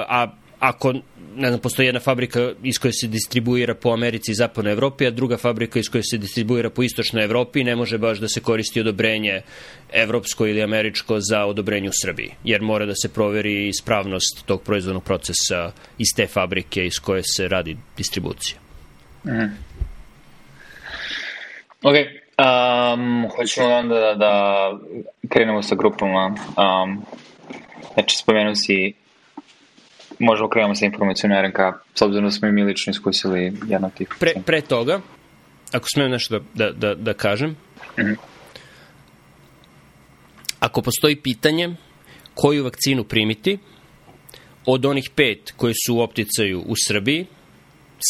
a 0.07 0.42
ako 0.63 0.93
ne 1.35 1.47
znam, 1.47 1.59
postoji 1.59 1.85
jedna 1.85 1.99
fabrika 1.99 2.51
iz 2.63 2.77
koje 2.79 2.93
se 2.93 3.07
distribuira 3.07 3.75
po 3.75 3.89
Americi 3.89 4.31
i 4.31 4.35
zapadnoj 4.35 4.73
Evropi, 4.73 5.07
a 5.07 5.11
druga 5.11 5.37
fabrika 5.37 5.79
iz 5.79 5.89
koje 5.89 6.03
se 6.03 6.17
distribuira 6.17 6.69
po 6.69 6.83
istočnoj 6.83 7.23
Evropi, 7.23 7.63
ne 7.63 7.75
može 7.75 7.97
baš 7.97 8.19
da 8.19 8.27
se 8.27 8.41
koristi 8.41 8.79
odobrenje 8.79 9.41
evropsko 9.93 10.47
ili 10.47 10.63
američko 10.63 11.19
za 11.19 11.45
odobrenje 11.45 11.89
u 11.89 11.97
Srbiji, 12.01 12.31
jer 12.43 12.61
mora 12.61 12.85
da 12.85 12.95
se 12.95 13.13
proveri 13.13 13.67
ispravnost 13.67 14.45
tog 14.45 14.61
proizvodnog 14.63 15.03
procesa 15.03 15.71
iz 15.97 16.07
te 16.15 16.27
fabrike 16.27 16.85
iz 16.85 16.99
koje 16.99 17.23
se 17.23 17.47
radi 17.47 17.77
distribucija. 17.97 18.59
Mm. 19.25 19.55
Ok, 21.83 21.95
um, 21.95 23.29
hoćemo 23.35 23.67
onda 23.67 23.95
da, 23.99 24.15
da 24.15 24.71
krenemo 25.29 25.61
sa 25.63 25.75
grupama. 25.75 26.27
Um, 26.27 27.05
znači, 27.93 28.17
spomenuo 28.17 28.55
si 28.55 29.02
možemo 30.19 30.49
krenemo 30.49 30.75
sa 30.75 30.85
informacijom 30.85 31.31
RNK, 31.31 31.59
s 31.95 32.01
obzirom 32.01 32.25
da 32.25 32.31
smo 32.31 32.47
i 32.47 32.51
mi 32.51 32.63
lično 32.63 32.91
iskusili 32.91 33.53
jedno 33.67 33.91
tih. 33.97 34.07
Pre, 34.19 34.33
pre 34.45 34.61
toga, 34.61 35.01
ako 35.71 35.85
smijem 35.93 36.11
nešto 36.11 36.39
da, 36.39 36.39
da, 36.53 36.71
da, 36.71 36.95
da 36.95 37.13
kažem, 37.13 37.49
mm 37.49 38.01
-hmm. 38.01 38.15
ako 40.59 40.81
postoji 40.81 41.15
pitanje 41.15 41.75
koju 42.33 42.63
vakcinu 42.63 43.03
primiti, 43.03 43.57
od 44.65 44.85
onih 44.85 45.09
pet 45.15 45.53
koje 45.57 45.73
su 45.85 45.95
u 45.95 45.99
opticaju 45.99 46.63
u 46.67 46.73
Srbiji, 46.87 47.25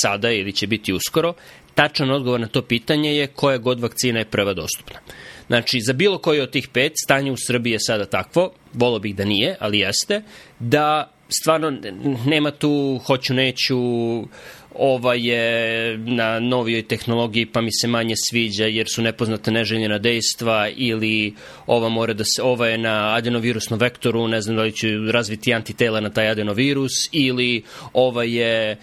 sada 0.01 0.31
ili 0.31 0.51
će 0.51 0.67
biti 0.67 0.93
uskoro, 0.93 1.33
tačan 1.75 2.11
odgovor 2.11 2.39
na 2.39 2.47
to 2.47 2.61
pitanje 2.61 3.15
je 3.15 3.27
koja 3.27 3.57
god 3.57 3.79
vakcina 3.79 4.19
je 4.19 4.25
prva 4.25 4.53
dostupna. 4.53 4.99
Znači, 5.47 5.79
za 5.81 5.93
bilo 5.93 6.17
koji 6.17 6.41
od 6.41 6.51
tih 6.51 6.67
pet, 6.67 6.93
stanje 7.05 7.31
u 7.31 7.37
Srbiji 7.47 7.73
je 7.73 7.79
sada 7.79 8.05
takvo, 8.05 8.53
volo 8.73 8.99
bih 8.99 9.15
da 9.15 9.25
nije, 9.25 9.55
ali 9.59 9.79
jeste, 9.79 10.21
da 10.59 11.11
stvarno 11.41 11.73
nema 12.25 12.51
tu 12.51 12.99
hoću 13.05 13.33
neću 13.33 13.77
ova 14.75 15.15
je 15.15 15.97
na 15.97 16.39
novijoj 16.39 16.87
tehnologiji 16.87 17.45
pa 17.45 17.61
mi 17.61 17.69
se 17.81 17.87
manje 17.87 18.15
sviđa 18.29 18.65
jer 18.65 18.87
su 18.89 19.01
nepoznate 19.01 19.51
neželjena 19.51 19.97
dejstva 19.97 20.69
ili 20.75 21.33
ova 21.67 21.89
mora 21.89 22.13
da 22.13 22.23
se 22.23 22.41
ova 22.43 22.67
je 22.67 22.77
na 22.77 23.15
adenovirusnom 23.15 23.79
vektoru, 23.79 24.27
ne 24.27 24.41
znam 24.41 24.55
da 24.55 24.61
li 24.61 24.71
ću 24.71 24.87
razviti 25.11 25.53
antitela 25.53 25.99
na 25.99 26.09
taj 26.09 26.29
adenovirus 26.29 26.91
ili 27.11 27.63
ova 27.93 28.23
je 28.23 28.77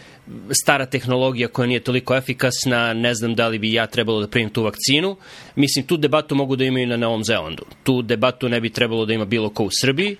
stara 0.62 0.86
tehnologija 0.86 1.48
koja 1.48 1.66
nije 1.66 1.80
toliko 1.80 2.16
efikasna, 2.16 2.92
ne 2.92 3.14
znam 3.14 3.34
da 3.34 3.48
li 3.48 3.58
bi 3.58 3.72
ja 3.72 3.86
trebalo 3.86 4.20
da 4.20 4.28
primim 4.28 4.50
tu 4.50 4.62
vakcinu. 4.62 5.16
Mislim, 5.56 5.86
tu 5.86 5.96
debatu 5.96 6.34
mogu 6.34 6.56
da 6.56 6.64
imaju 6.64 6.86
na 6.86 6.96
Novom 6.96 7.24
Zelandu. 7.24 7.64
Tu 7.82 8.02
debatu 8.02 8.48
ne 8.48 8.60
bi 8.60 8.70
trebalo 8.70 9.06
da 9.06 9.12
ima 9.12 9.24
bilo 9.24 9.50
ko 9.50 9.64
u 9.64 9.70
Srbiji. 9.80 10.16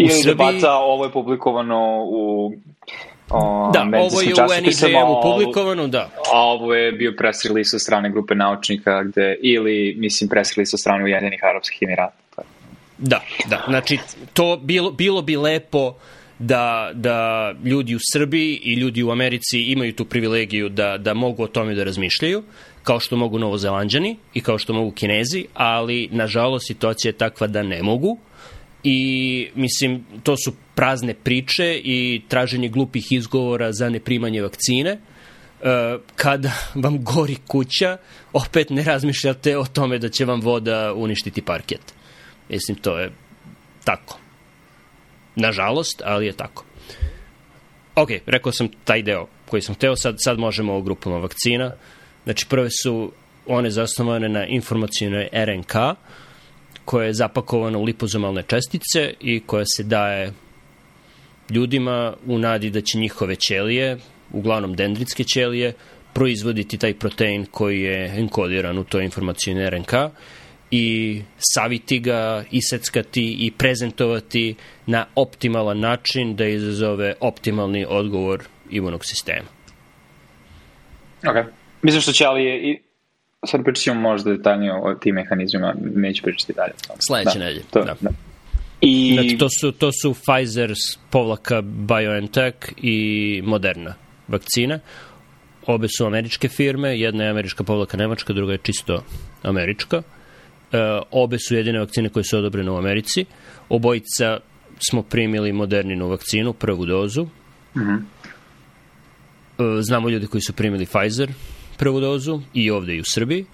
Ili 0.00 0.10
Srbiji... 0.10 0.46
debata, 0.52 0.74
ovo 0.74 1.04
je 1.04 1.12
publikovano 1.12 2.04
u 2.04 2.52
o, 3.30 3.70
da, 3.72 3.82
ovo 3.82 4.20
je 4.20 4.34
u 4.34 4.62
NIJM-u 4.62 5.22
publikovano, 5.22 5.86
da. 5.88 6.10
A 6.32 6.38
ovo 6.38 6.74
je 6.74 6.92
bio 6.92 7.12
press 7.18 7.44
release 7.44 7.76
od 7.76 7.82
strane 7.82 8.10
grupe 8.10 8.34
naučnika, 8.34 9.02
gde, 9.02 9.36
ili, 9.42 9.94
mislim, 9.98 10.28
press 10.28 10.56
release 10.56 10.70
od 10.74 10.80
strane 10.80 11.04
Ujedinih 11.04 11.40
Arabskih 11.50 11.78
Emirata. 11.82 12.42
Da, 12.98 13.20
da, 13.48 13.64
znači, 13.68 13.98
to 14.32 14.60
bilo, 14.62 14.90
bilo 14.90 15.22
bi 15.22 15.36
lepo 15.36 15.94
da, 16.38 16.90
da 16.94 17.52
ljudi 17.64 17.94
u 17.94 17.98
Srbiji 18.12 18.60
i 18.62 18.74
ljudi 18.74 19.02
u 19.02 19.10
Americi 19.10 19.58
imaju 19.60 19.92
tu 19.92 20.04
privilegiju 20.04 20.68
da, 20.68 20.98
da 20.98 21.14
mogu 21.14 21.42
o 21.42 21.46
tome 21.46 21.74
da 21.74 21.84
razmišljaju, 21.84 22.42
kao 22.82 23.00
što 23.00 23.16
mogu 23.16 23.38
novozelanđani 23.38 24.16
i 24.34 24.40
kao 24.40 24.58
što 24.58 24.72
mogu 24.72 24.90
kinezi, 24.90 25.44
ali, 25.54 26.08
nažalost, 26.12 26.66
situacija 26.66 27.08
je 27.08 27.18
takva 27.18 27.46
da 27.46 27.62
ne 27.62 27.82
mogu 27.82 28.18
i 28.84 29.48
mislim 29.54 30.04
to 30.22 30.36
su 30.36 30.52
prazne 30.74 31.14
priče 31.14 31.80
i 31.84 32.22
traženje 32.28 32.68
glupih 32.68 33.12
izgovora 33.12 33.72
za 33.72 33.88
neprimanje 33.88 34.42
vakcine. 34.42 34.90
E, 34.90 34.98
kada 36.16 36.52
vam 36.84 37.04
gori 37.04 37.36
kuća, 37.46 37.96
opet 38.32 38.70
ne 38.70 38.82
razmišljate 38.84 39.58
o 39.58 39.64
tome 39.64 39.98
da 39.98 40.08
će 40.08 40.24
vam 40.24 40.40
voda 40.40 40.94
uništiti 40.94 41.42
parket. 41.42 41.94
Mislim, 42.48 42.76
to 42.78 42.98
je 42.98 43.12
tako. 43.84 44.18
Nažalost, 45.36 46.02
ali 46.04 46.26
je 46.26 46.32
tako. 46.32 46.64
Ok, 47.94 48.08
rekao 48.26 48.52
sam 48.52 48.68
taj 48.84 49.02
deo 49.02 49.26
koji 49.46 49.62
sam 49.62 49.74
hteo, 49.74 49.96
sad, 49.96 50.16
sad 50.18 50.38
možemo 50.38 50.74
o 50.74 50.82
grupama 50.82 51.18
vakcina. 51.18 51.72
Znači, 52.24 52.46
prve 52.48 52.68
su 52.82 53.12
one 53.46 53.70
zasnovane 53.70 54.28
na 54.28 54.46
informacijnoj 54.46 55.28
RNK, 55.32 55.74
koja 56.84 57.06
je 57.06 57.14
zapakovana 57.14 57.78
u 57.78 57.84
lipozomalne 57.84 58.42
čestice 58.42 59.14
i 59.20 59.40
koja 59.40 59.64
se 59.76 59.82
daje 59.82 60.32
ljudima 61.50 62.14
u 62.26 62.38
nadi 62.38 62.70
da 62.70 62.80
će 62.80 62.98
njihove 62.98 63.36
ćelije, 63.36 63.98
uglavnom 64.32 64.74
dendritske 64.74 65.24
ćelije, 65.24 65.72
proizvoditi 66.12 66.78
taj 66.78 66.94
protein 66.94 67.46
koji 67.50 67.80
je 67.80 68.12
enkodiran 68.18 68.78
u 68.78 68.84
toj 68.84 69.04
informacijnoj 69.04 69.70
RNK 69.70 69.92
i 70.70 71.20
saviti 71.38 71.98
ga, 71.98 72.44
iseckati 72.50 73.36
i 73.40 73.50
prezentovati 73.50 74.54
na 74.86 75.06
optimalan 75.14 75.80
način 75.80 76.36
da 76.36 76.46
izazove 76.46 77.14
optimalni 77.20 77.86
odgovor 77.88 78.42
imunog 78.70 79.04
sistema. 79.04 79.48
Ok. 81.28 81.52
Mislim 81.82 82.00
što 82.02 82.12
će, 82.12 82.24
ali 82.24 82.82
sad 83.46 83.64
pričat 83.64 83.82
ćemo 83.82 84.00
možda 84.00 84.30
detaljnije 84.30 84.72
o 84.72 84.94
tim 84.94 85.14
mehanizmima, 85.14 85.74
neću 85.94 86.22
pričati 86.22 86.52
dalje. 86.52 86.72
Sledeće 86.98 87.38
da, 87.38 87.44
nedelje, 87.44 87.62
to, 87.70 87.84
da. 87.84 87.94
da. 88.00 88.10
I... 88.80 89.14
Znači, 89.14 89.38
to 89.38 89.48
su, 89.60 89.72
to 89.72 89.90
su 89.92 90.14
Pfizer, 90.14 90.72
povlaka 91.10 91.62
BioNTech 91.62 92.56
i 92.76 93.42
Moderna 93.44 93.94
vakcina. 94.28 94.78
Obe 95.66 95.88
su 95.98 96.06
američke 96.06 96.48
firme, 96.48 96.98
jedna 96.98 97.24
je 97.24 97.30
američka 97.30 97.64
povlaka 97.64 97.96
nemačka, 97.96 98.32
druga 98.32 98.52
je 98.52 98.58
čisto 98.62 99.04
američka. 99.42 100.02
E, 100.72 101.00
obe 101.10 101.38
su 101.38 101.56
jedine 101.56 101.78
vakcine 101.78 102.08
koje 102.08 102.24
su 102.24 102.38
odobrene 102.38 102.70
u 102.70 102.76
Americi. 102.76 103.24
Obojica 103.68 104.38
smo 104.90 105.02
primili 105.02 105.52
Moderninu 105.52 106.08
vakcinu, 106.08 106.52
prvu 106.52 106.86
dozu. 106.86 107.22
Mm 107.76 107.80
-hmm. 107.80 107.98
e, 109.78 109.82
znamo 109.82 110.08
ljudi 110.08 110.26
koji 110.26 110.40
su 110.40 110.52
primili 110.52 110.86
Pfizer, 110.86 111.30
prvu 111.80 112.00
dozu 112.00 112.40
i 112.54 112.70
ovde 112.70 112.94
i 112.94 113.00
u 113.00 113.04
Srbiji. 113.14 113.44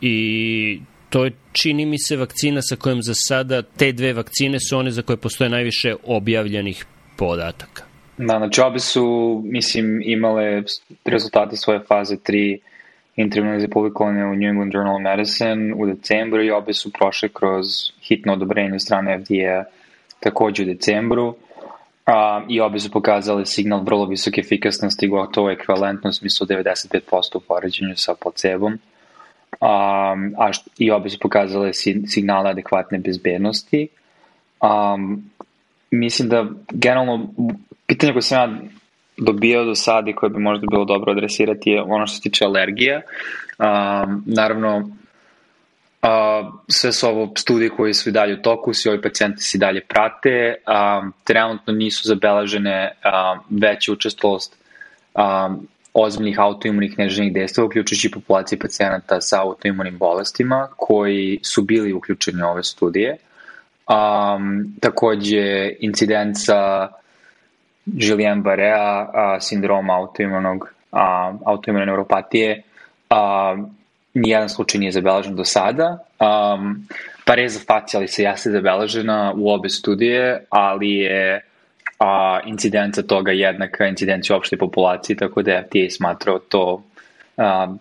I 0.00 0.80
to 1.10 1.24
je, 1.24 1.32
čini 1.52 1.86
mi 1.86 1.98
se, 1.98 2.16
vakcina 2.16 2.60
sa 2.62 2.76
kojom 2.76 3.02
za 3.02 3.14
sada 3.14 3.62
te 3.62 3.92
dve 3.92 4.12
vakcine 4.12 4.58
su 4.60 4.78
one 4.78 4.90
za 4.90 5.02
koje 5.02 5.16
postoje 5.16 5.50
najviše 5.50 5.94
objavljenih 6.04 6.84
podataka. 7.16 7.82
Da, 8.18 8.38
znači 8.38 8.60
obe 8.60 8.78
su, 8.78 9.04
mislim, 9.44 10.02
imale 10.04 10.62
rezultate 11.04 11.56
svoje 11.56 11.80
faze 11.88 12.16
3 12.16 12.58
intervjene 13.16 13.68
publikovane 13.68 14.26
u 14.26 14.34
New 14.34 14.48
England 14.48 14.74
Journal 14.74 14.94
of 14.94 15.02
Medicine 15.02 15.74
u 15.74 15.86
decembru 15.86 16.44
i 16.44 16.50
obe 16.50 16.72
su 16.72 16.92
prošle 16.92 17.28
kroz 17.28 17.66
hitno 18.02 18.32
odobrenje 18.32 18.78
strane 18.78 19.18
FDA 19.24 19.64
takođe 20.20 20.62
u 20.62 20.66
decembru 20.66 21.34
a, 22.06 22.42
i 22.48 22.60
obe 22.60 22.78
su 22.78 22.90
pokazale 22.90 23.46
signal 23.46 23.84
vrlo 23.84 24.06
visoke 24.06 24.40
efikasnosti, 24.40 25.08
gotovo 25.08 25.50
ekvivalentno 25.50 26.12
smislu 26.12 26.46
95% 26.46 27.36
u 27.36 27.40
poređenju 27.40 27.94
sa 27.96 28.14
placebom. 28.22 28.72
Um, 28.72 30.34
a 30.38 30.52
št, 30.52 30.68
i 30.78 30.90
obe 30.90 31.08
su 31.08 31.18
pokazale 31.18 31.72
si, 31.72 32.02
signale 32.06 32.50
adekvatne 32.50 32.98
bezbednosti. 32.98 33.88
Um, 34.60 35.30
mislim 35.90 36.28
da 36.28 36.46
generalno 36.72 37.28
pitanje 37.86 38.12
koje 38.12 38.22
sam 38.22 38.38
ja 38.38 38.58
dobio 39.16 39.64
do 39.64 39.74
sada 39.74 40.10
i 40.10 40.14
koje 40.14 40.30
bi 40.30 40.38
možda 40.38 40.66
bilo 40.70 40.84
dobro 40.84 41.12
adresirati 41.12 41.70
je 41.70 41.82
ono 41.82 42.06
što 42.06 42.16
se 42.16 42.22
tiče 42.22 42.44
alergija. 42.44 43.00
Um, 43.58 44.22
naravno, 44.26 44.90
Uh, 46.02 46.60
sve 46.68 46.92
su 46.92 47.08
ovo 47.08 47.32
studije 47.36 47.70
koje 47.70 47.94
su 47.94 48.08
i 48.08 48.12
dalje 48.12 48.34
u 48.34 48.42
toku, 48.42 48.74
svi 48.74 48.90
ovi 48.90 49.02
pacijenti 49.02 49.42
se 49.42 49.58
dalje 49.58 49.80
prate. 49.80 50.54
Um, 50.66 51.12
trenutno 51.24 51.72
nisu 51.72 52.08
zabeležene 52.08 52.92
um, 52.92 53.58
veća 53.60 53.92
učestvost 53.92 54.56
um, 55.14 55.66
ozbiljnih 55.94 56.38
autoimunih 56.40 56.98
neželjenih 56.98 57.34
dejstva, 57.34 57.64
uključujući 57.64 58.10
populacije 58.10 58.58
pacijenata 58.58 59.20
sa 59.20 59.42
autoimunim 59.42 59.98
bolestima 59.98 60.68
koji 60.76 61.40
su 61.42 61.62
bili 61.62 61.92
uključeni 61.92 62.42
u 62.42 62.46
ove 62.46 62.62
studije. 62.62 63.16
Um, 63.90 64.74
takođe, 64.80 65.72
incidenca 65.80 66.88
Julien-Barea 67.86 69.40
sindroma 69.40 69.94
autoimunog, 69.94 70.68
uh, 70.92 71.00
autoimune 71.44 71.86
neuropatije 71.86 72.62
uh, 73.10 73.79
nijedan 74.14 74.48
slučaj 74.48 74.78
nije 74.80 74.92
zabeležen 74.92 75.36
do 75.36 75.44
sada. 75.44 75.98
Um, 76.20 76.86
pareza 77.24 77.60
faciali 77.66 78.08
se 78.08 78.22
jeste 78.22 78.50
zabeležena 78.50 79.32
u 79.36 79.50
obe 79.50 79.68
studije, 79.68 80.44
ali 80.50 80.90
je 80.90 81.40
a 82.00 82.40
incidenca 82.46 83.02
toga 83.02 83.32
jednaka 83.32 83.86
incidenciju 83.86 84.36
opšte 84.36 84.56
populacije, 84.56 85.16
tako 85.16 85.42
da 85.42 85.50
je 85.52 85.62
FDA 85.62 85.90
smatrao 85.90 86.38
to 86.38 86.82
a, 87.36 87.74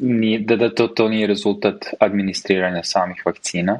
nije, 0.00 0.38
da, 0.38 0.56
da 0.56 0.74
to, 0.74 0.88
to 0.88 1.08
nije 1.08 1.26
rezultat 1.26 1.86
administriranja 2.00 2.82
samih 2.82 3.22
vakcina. 3.26 3.78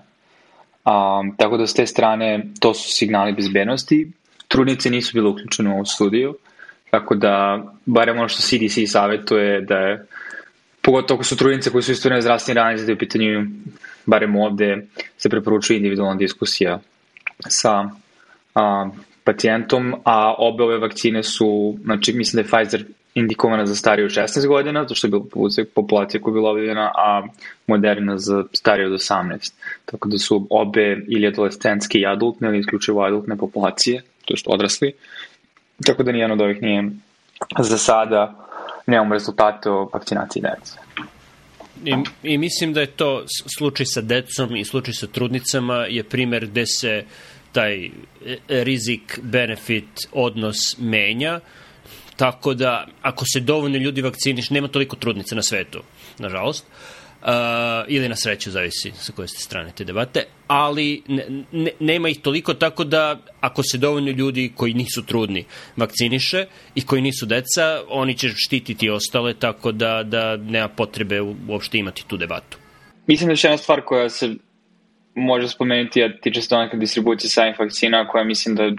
A, 0.85 1.23
tako 1.37 1.57
da 1.57 1.67
s 1.67 1.75
te 1.75 1.87
strane 1.87 2.47
to 2.61 2.75
su 2.75 2.91
signali 2.93 3.33
bezbednosti. 3.33 4.13
Trudnice 4.49 4.91
nisu 4.91 5.13
bile 5.15 5.29
uključene 5.29 5.71
u 5.71 5.75
ovu 5.75 5.85
studiju, 5.85 6.37
tako 6.91 7.15
da 7.15 7.65
barem 7.87 8.19
ono 8.19 8.29
što 8.29 8.43
CDC 8.43 8.93
savjetuje 8.93 9.61
da 9.61 9.77
je 9.77 10.07
pogotovo 10.91 11.17
ako 11.17 11.25
su 11.25 11.37
trudnice 11.37 11.71
koji 11.71 11.83
su 11.83 11.93
istvorene 11.93 12.23
zdravstveni 12.23 12.61
radnici 12.61 12.85
da 12.85 12.93
je 12.93 12.95
u 12.95 12.99
pitanju 12.99 13.47
barem 14.07 14.37
ovde 14.37 14.87
se 15.19 15.29
preporučuje 15.29 15.77
individualna 15.77 16.15
diskusija 16.15 16.81
sa 17.49 17.91
a, 18.55 18.91
pacijentom, 19.25 19.95
a 20.05 20.35
obe 20.39 20.65
ove 20.65 20.79
vakcine 20.79 21.23
su, 21.23 21.79
znači 21.85 22.13
mislim 22.13 22.43
da 22.43 22.49
je 22.49 22.51
Pfizer 22.51 22.85
indikovana 23.15 23.67
za 23.67 23.75
starije 23.75 24.05
od 24.05 24.11
16 24.11 24.47
godina, 24.47 24.87
to 24.87 24.95
što 24.95 25.07
je 25.07 25.11
bila 25.11 25.25
populacija 25.75 26.21
koja 26.21 26.33
je 26.33 26.35
bila 26.35 26.51
objavljena, 26.51 26.93
a 26.95 27.23
Moderna 27.67 28.19
za 28.19 28.45
starije 28.53 28.87
od 28.87 28.93
18. 28.93 29.53
Tako 29.85 30.09
da 30.09 30.19
su 30.19 30.47
obe 30.51 31.05
ili 31.09 31.27
adolescentske 31.27 31.99
i 31.99 32.07
adultne 32.07 32.49
ili 32.49 32.59
isključivo 32.59 33.05
adultne 33.05 33.37
populacije, 33.37 34.03
to 34.25 34.35
je 34.35 34.37
što 34.37 34.51
odrasli. 34.51 34.93
Tako 35.87 36.03
da 36.03 36.13
nijedno 36.13 36.35
od 36.35 36.41
ovih 36.41 36.63
nije 36.63 36.91
za 37.59 37.79
sada 37.79 38.50
nemamo 38.91 39.15
rezultate 39.15 39.71
o 39.71 39.89
vakcinaciji 39.93 40.43
dece. 40.43 40.79
I, 41.85 41.95
I 42.23 42.39
mislim 42.39 42.73
da 42.73 42.81
je 42.81 42.87
to 42.87 43.25
slučaj 43.59 43.87
sa 43.87 44.01
decom 44.01 44.57
i 44.57 44.65
slučaj 44.65 44.95
sa 44.95 45.07
trudnicama 45.07 45.75
je 45.75 46.05
primer 46.05 46.47
gde 46.47 46.67
se 46.67 47.05
taj 47.53 47.85
e, 47.85 47.91
rizik-benefit 48.49 50.09
odnos 50.13 50.79
menja, 50.79 51.41
tako 52.17 52.55
da 52.55 52.87
ako 53.03 53.25
se 53.25 53.41
dovoljno 53.41 53.79
ljudi 53.79 54.03
vakciniš, 54.03 54.51
nema 54.51 54.69
toliko 54.69 54.97
trudnica 54.97 55.35
na 55.35 55.43
svetu, 55.43 55.83
nažalost, 56.19 56.67
uh, 56.67 57.00
ili 57.89 58.09
na 58.09 58.17
sreću, 58.17 58.51
zavisi 58.51 58.93
sa 58.95 59.13
koje 59.13 59.29
ste 59.29 59.39
strane 59.39 59.73
te 59.77 59.85
debate, 59.85 60.25
ali 60.47 61.03
ne, 61.09 61.25
ne, 61.53 61.71
nema 61.81 62.09
ih 62.09 62.21
toliko, 62.21 62.55
tako 62.55 62.85
da 62.85 63.19
ako 63.41 63.63
se 63.63 63.79
dovoljno 63.79 64.11
ljudi 64.11 64.53
koji 64.57 64.75
nisu 64.75 65.07
trudni 65.07 65.45
vakciniše 65.77 66.47
i 66.75 66.87
koji 66.87 67.03
nisu 67.03 67.27
deca, 67.27 67.83
oni 67.89 68.17
će 68.17 68.29
štititi 68.37 68.91
ostale, 68.91 69.35
tako 69.35 69.73
da, 69.73 70.03
da 70.03 70.37
nema 70.37 70.69
potrebe 70.69 71.21
uopšte 71.49 71.79
imati 71.79 72.05
tu 72.07 72.17
debatu. 72.17 72.59
Mislim 73.07 73.29
da 73.29 73.33
je 73.33 73.39
jedna 73.43 73.57
stvar 73.57 73.81
koja 73.85 74.09
se 74.09 74.35
može 75.15 75.49
spomenuti, 75.49 76.05
a 76.05 76.21
tiče 76.21 76.43
se 76.43 76.49
donaka 76.51 76.77
distribucije 76.77 77.31
samih 77.31 77.59
vakcina, 77.59 78.09
koja 78.09 78.25
mislim 78.25 78.55
da, 78.55 78.71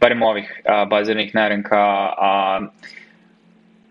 barem 0.00 0.22
ovih 0.22 0.62
a, 0.64 0.84
baziranih 0.84 1.34
na 1.34 1.48
RNK, 1.48 1.72
a 1.72 2.60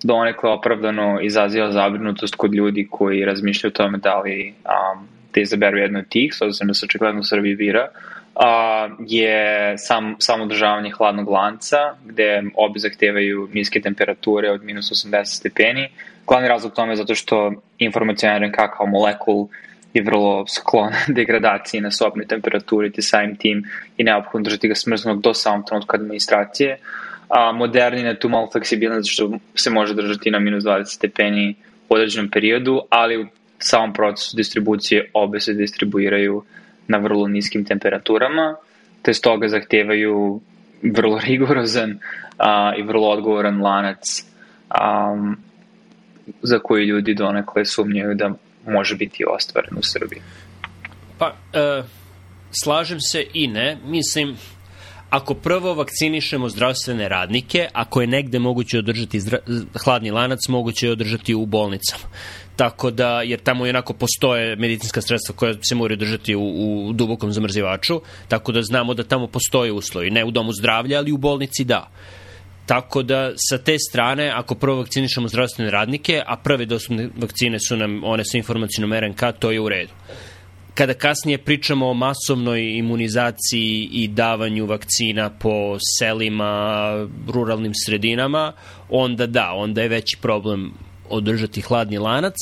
donekle 0.04 0.50
opravdano 0.50 1.22
izaziva 1.22 1.72
zabrinutost 1.72 2.36
kod 2.36 2.54
ljudi 2.54 2.88
koji 2.92 3.25
razmišljaju 3.25 3.72
o 3.72 3.77
tome 3.77 3.98
da 3.98 4.20
li 4.20 4.54
um, 4.66 5.08
da 5.34 5.42
izaberu 5.42 5.77
jednu 5.77 6.00
od 6.00 6.10
tih, 6.10 6.34
s 6.34 6.42
obzirom 6.42 6.68
da 6.68 6.74
se 6.74 6.86
očigledno 6.86 7.20
u 7.20 7.24
Srbiji 7.24 7.56
bira, 7.56 7.88
a, 8.36 8.89
je 9.00 9.74
sam, 9.77 10.16
samo 10.20 10.44
održavanje 10.44 10.92
hladnog 10.92 11.30
lanca, 11.30 11.77
gde 12.06 12.44
obi 12.56 12.80
zahtevaju 12.80 13.50
niske 13.54 13.82
temperature 13.82 14.51
od 14.51 14.63
minus 14.63 14.92
80 14.92 15.24
stepeni. 15.25 15.89
Glavni 16.27 16.48
razlog 16.48 16.74
tome 16.74 16.92
je 16.92 16.96
zato 16.96 17.16
što 17.16 17.51
informacijan 17.77 18.44
RNK 18.44 18.56
kao 18.77 18.86
molekul 18.86 19.48
je 19.94 20.04
vrlo 20.04 20.46
sklon 20.48 20.94
degradaciji 21.20 21.82
na 21.82 21.92
sobnoj 21.92 22.27
temperaturi, 22.27 22.92
te 22.92 23.01
samim 23.01 23.36
tim 23.36 23.63
i 23.98 24.04
neophodno 24.04 24.44
držati 24.44 24.68
ga 24.68 24.75
smrznog 24.75 25.22
do 25.22 25.34
samog 25.34 25.66
trenutka 25.68 25.98
administracije. 25.98 26.80
A, 27.29 27.51
modernina 27.51 28.10
je 28.10 28.19
tu 28.19 28.29
malo 28.29 28.50
fleksibilna 28.51 28.96
zato 28.96 29.07
što 29.10 29.39
se 29.55 29.69
može 29.69 29.93
držati 29.93 30.31
na 30.31 30.39
minus 30.39 30.63
20 30.63 30.84
stepeni 30.86 31.55
u 31.89 31.93
određenom 31.93 32.29
periodu, 32.31 32.81
ali 32.89 33.24
u 33.24 33.27
samom 33.60 33.94
procesu 33.94 34.37
distribucije 34.37 35.09
obe 35.13 35.40
se 35.40 35.53
distribuiraju 35.53 36.44
na 36.87 36.98
vrlo 36.98 37.27
niskim 37.27 37.66
temperaturama, 37.66 38.55
te 39.01 39.13
stoga 39.13 39.48
zahtevaju 39.48 40.42
vrlo 40.83 41.20
rigorozan 41.27 42.00
a, 42.37 42.74
i 42.77 42.83
vrlo 42.83 43.09
odgovoran 43.09 43.61
lanac 43.61 44.25
a, 44.70 45.16
za 46.42 46.59
koji 46.59 46.85
ljudi 46.85 47.13
donekle 47.13 47.66
sumnjaju 47.66 48.16
da 48.16 48.31
može 48.68 48.96
biti 48.96 49.24
ostvaren 49.29 49.77
u 49.77 49.83
Srbiji? 49.83 50.22
Pa, 51.18 51.33
e, 51.53 51.83
slažem 52.51 53.00
se 53.00 53.25
i 53.33 53.48
ne. 53.48 53.77
Mislim, 53.85 54.37
ako 55.09 55.33
prvo 55.33 55.74
vakcinišemo 55.74 56.50
zdravstvene 56.50 57.09
radnike, 57.09 57.67
ako 57.74 58.01
je 58.01 58.07
negde 58.07 58.39
moguće 58.39 58.79
održati 58.79 59.20
zdra... 59.20 59.37
hladni 59.83 60.11
lanac, 60.11 60.39
moguće 60.50 60.87
je 60.87 60.91
održati 60.91 61.35
u 61.35 61.46
bolnicama. 61.46 62.03
Tako 62.55 62.91
da, 62.91 63.22
jer 63.22 63.39
tamo 63.39 63.65
i 63.65 63.70
onako 63.70 63.93
postoje 63.93 64.55
medicinska 64.55 65.01
sredstva 65.01 65.35
koja 65.35 65.53
se 65.61 65.75
moraju 65.75 65.98
držati 65.98 66.35
u, 66.35 66.41
u 66.87 66.93
dubokom 66.93 67.31
zamrzivaču, 67.31 68.01
tako 68.27 68.51
da 68.51 68.61
znamo 68.61 68.93
da 68.93 69.03
tamo 69.03 69.27
postoje 69.27 69.72
uslovi. 69.72 70.09
Ne 70.09 70.25
u 70.25 70.31
domu 70.31 70.53
zdravlja, 70.53 70.98
ali 70.98 71.11
u 71.11 71.17
bolnici 71.17 71.63
da. 71.63 71.89
Tako 72.65 73.03
da 73.03 73.31
sa 73.50 73.57
te 73.57 73.75
strane, 73.89 74.31
ako 74.35 74.55
prvo 74.55 74.77
vakcinišemo 74.77 75.27
zdravstvene 75.27 75.72
radnike, 75.72 76.22
a 76.25 76.35
prve 76.37 76.65
dostupne 76.65 77.09
vakcine 77.17 77.59
su 77.59 77.77
nam 77.77 78.03
one 78.03 78.25
sa 78.25 78.37
informacijnom 78.37 78.93
RNK, 78.93 79.22
to 79.39 79.51
je 79.51 79.59
u 79.59 79.70
redu. 79.70 79.93
Kada 80.77 80.94
kasnije 80.94 81.37
pričamo 81.37 81.90
o 81.90 81.94
masovnoj 81.94 82.77
imunizaciji 82.77 83.90
i 83.92 84.07
davanju 84.07 84.66
vakcina 84.66 85.29
po 85.29 85.77
selima, 86.00 86.92
ruralnim 87.27 87.72
sredinama, 87.85 88.53
onda 88.90 89.25
da, 89.27 89.51
onda 89.53 89.81
je 89.81 89.90
veći 89.90 90.18
problem 90.22 90.72
održati 91.09 91.61
hladni 91.61 91.98
lanac, 91.98 92.35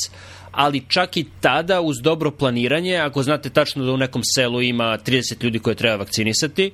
ali 0.50 0.82
čak 0.88 1.16
i 1.16 1.24
tada 1.40 1.80
uz 1.80 1.96
dobro 2.02 2.30
planiranje, 2.30 2.96
ako 2.96 3.22
znate 3.22 3.50
tačno 3.50 3.84
da 3.84 3.92
u 3.92 3.96
nekom 3.96 4.22
selu 4.34 4.62
ima 4.62 4.98
30 5.06 5.44
ljudi 5.44 5.58
koje 5.58 5.76
treba 5.76 5.96
vakcinisati, 5.96 6.70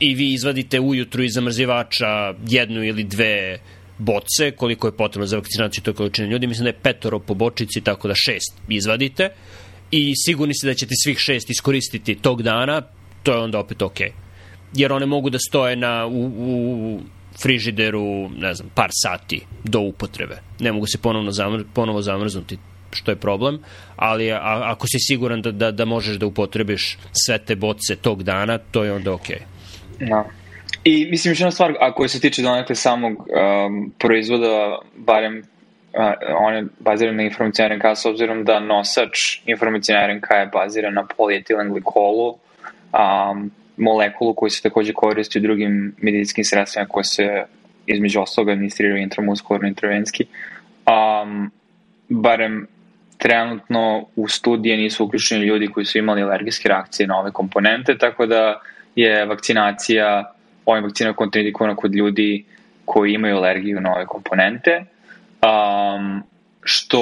i 0.00 0.14
vi 0.14 0.32
izvadite 0.32 0.80
ujutru 0.80 1.22
iz 1.22 1.34
zamrzivača 1.34 2.34
jednu 2.46 2.84
ili 2.84 3.04
dve 3.04 3.58
boce, 3.98 4.50
koliko 4.50 4.88
je 4.88 4.96
potrebno 4.96 5.26
za 5.26 5.36
vakcinaciju 5.36 5.82
toj 5.82 5.94
količine 5.94 6.28
ljudi, 6.28 6.46
mislim 6.46 6.64
da 6.64 6.68
je 6.70 6.82
petoro 6.82 7.18
po 7.18 7.34
bočici, 7.34 7.80
tako 7.80 8.08
da 8.08 8.14
šest 8.14 8.54
izvadite 8.68 9.30
i 9.90 10.12
sigurni 10.26 10.54
ste 10.54 10.66
da 10.66 10.74
ćete 10.74 10.94
svih 11.04 11.18
šest 11.18 11.50
iskoristiti 11.50 12.14
tog 12.14 12.42
dana, 12.42 12.82
to 13.22 13.32
je 13.32 13.38
onda 13.38 13.58
opet 13.58 13.82
ok. 13.82 14.00
Jer 14.74 14.92
one 14.92 15.06
mogu 15.06 15.30
da 15.30 15.38
stoje 15.38 15.76
na, 15.76 16.06
u, 16.06 16.26
u 16.36 17.00
frižideru, 17.42 18.28
ne 18.28 18.54
znam, 18.54 18.70
par 18.74 18.90
sati 18.92 19.40
do 19.64 19.80
upotrebe. 19.80 20.38
Ne 20.60 20.72
mogu 20.72 20.86
se 20.86 20.98
ponovno 20.98 21.30
zamr, 21.30 21.64
ponovo 21.74 22.02
zamrznuti, 22.02 22.58
što 22.92 23.10
je 23.10 23.16
problem, 23.16 23.58
ali 23.96 24.32
a, 24.32 24.38
ako 24.42 24.86
si 24.86 24.98
siguran 24.98 25.42
da, 25.42 25.52
da, 25.52 25.70
da 25.70 25.84
možeš 25.84 26.16
da 26.16 26.26
upotrebiš 26.26 26.98
sve 27.12 27.38
te 27.38 27.56
boce 27.56 27.96
tog 27.96 28.22
dana, 28.22 28.58
to 28.58 28.84
je 28.84 28.92
onda 28.92 29.12
okej. 29.12 29.36
Okay. 29.36 30.08
Da. 30.08 30.24
I 30.84 31.06
mislim 31.10 31.32
još 31.32 31.40
jedna 31.40 31.50
stvar, 31.50 31.74
a 31.80 31.94
koja 31.94 32.08
se 32.08 32.20
tiče 32.20 32.42
donekle 32.42 32.74
samog 32.74 33.12
um, 33.12 33.92
proizvoda, 33.98 34.78
barem 34.96 35.42
on 36.38 36.54
je 36.54 36.66
baziran 36.78 37.16
na 37.16 37.22
informacijne 37.22 37.74
RNK 37.74 37.84
s 37.94 38.06
obzirom 38.06 38.44
da 38.44 38.60
nosač 38.60 39.10
informacijne 39.46 40.06
RNK 40.06 40.30
je 40.30 40.50
baziran 40.52 40.94
na 40.94 41.06
polietilen 41.16 41.68
glikolu, 41.68 42.28
um, 42.28 43.50
molekulu 43.76 44.34
koji 44.34 44.50
se 44.50 44.62
takođe 44.62 44.92
koristi 44.92 45.38
u 45.38 45.42
drugim 45.42 45.94
medicinskim 45.98 46.44
sredstvima 46.44 46.86
koje 46.88 47.04
se 47.04 47.44
između 47.86 48.20
ostalog 48.20 48.48
administriraju 48.48 49.02
intramuskularno 49.02 49.68
intravenski. 49.68 50.26
Um, 50.86 51.50
barem 52.08 52.66
trenutno 53.18 54.06
u 54.16 54.28
studije 54.28 54.76
nisu 54.76 55.04
uključeni 55.04 55.44
ljudi 55.44 55.68
koji 55.68 55.86
su 55.86 55.98
imali 55.98 56.22
alergijske 56.22 56.68
reakcije 56.68 57.06
na 57.06 57.18
ove 57.18 57.30
komponente, 57.32 57.98
tako 57.98 58.26
da 58.26 58.60
je 58.94 59.24
vakcinacija, 59.24 60.32
ovim 60.66 60.84
vakcina 60.84 61.12
kontraindikovana 61.12 61.76
kod 61.76 61.94
ljudi 61.94 62.44
koji 62.84 63.12
imaju 63.12 63.36
alergiju 63.36 63.80
na 63.80 63.94
ove 63.94 64.06
komponente, 64.06 64.84
um, 65.42 66.22
što 66.62 67.00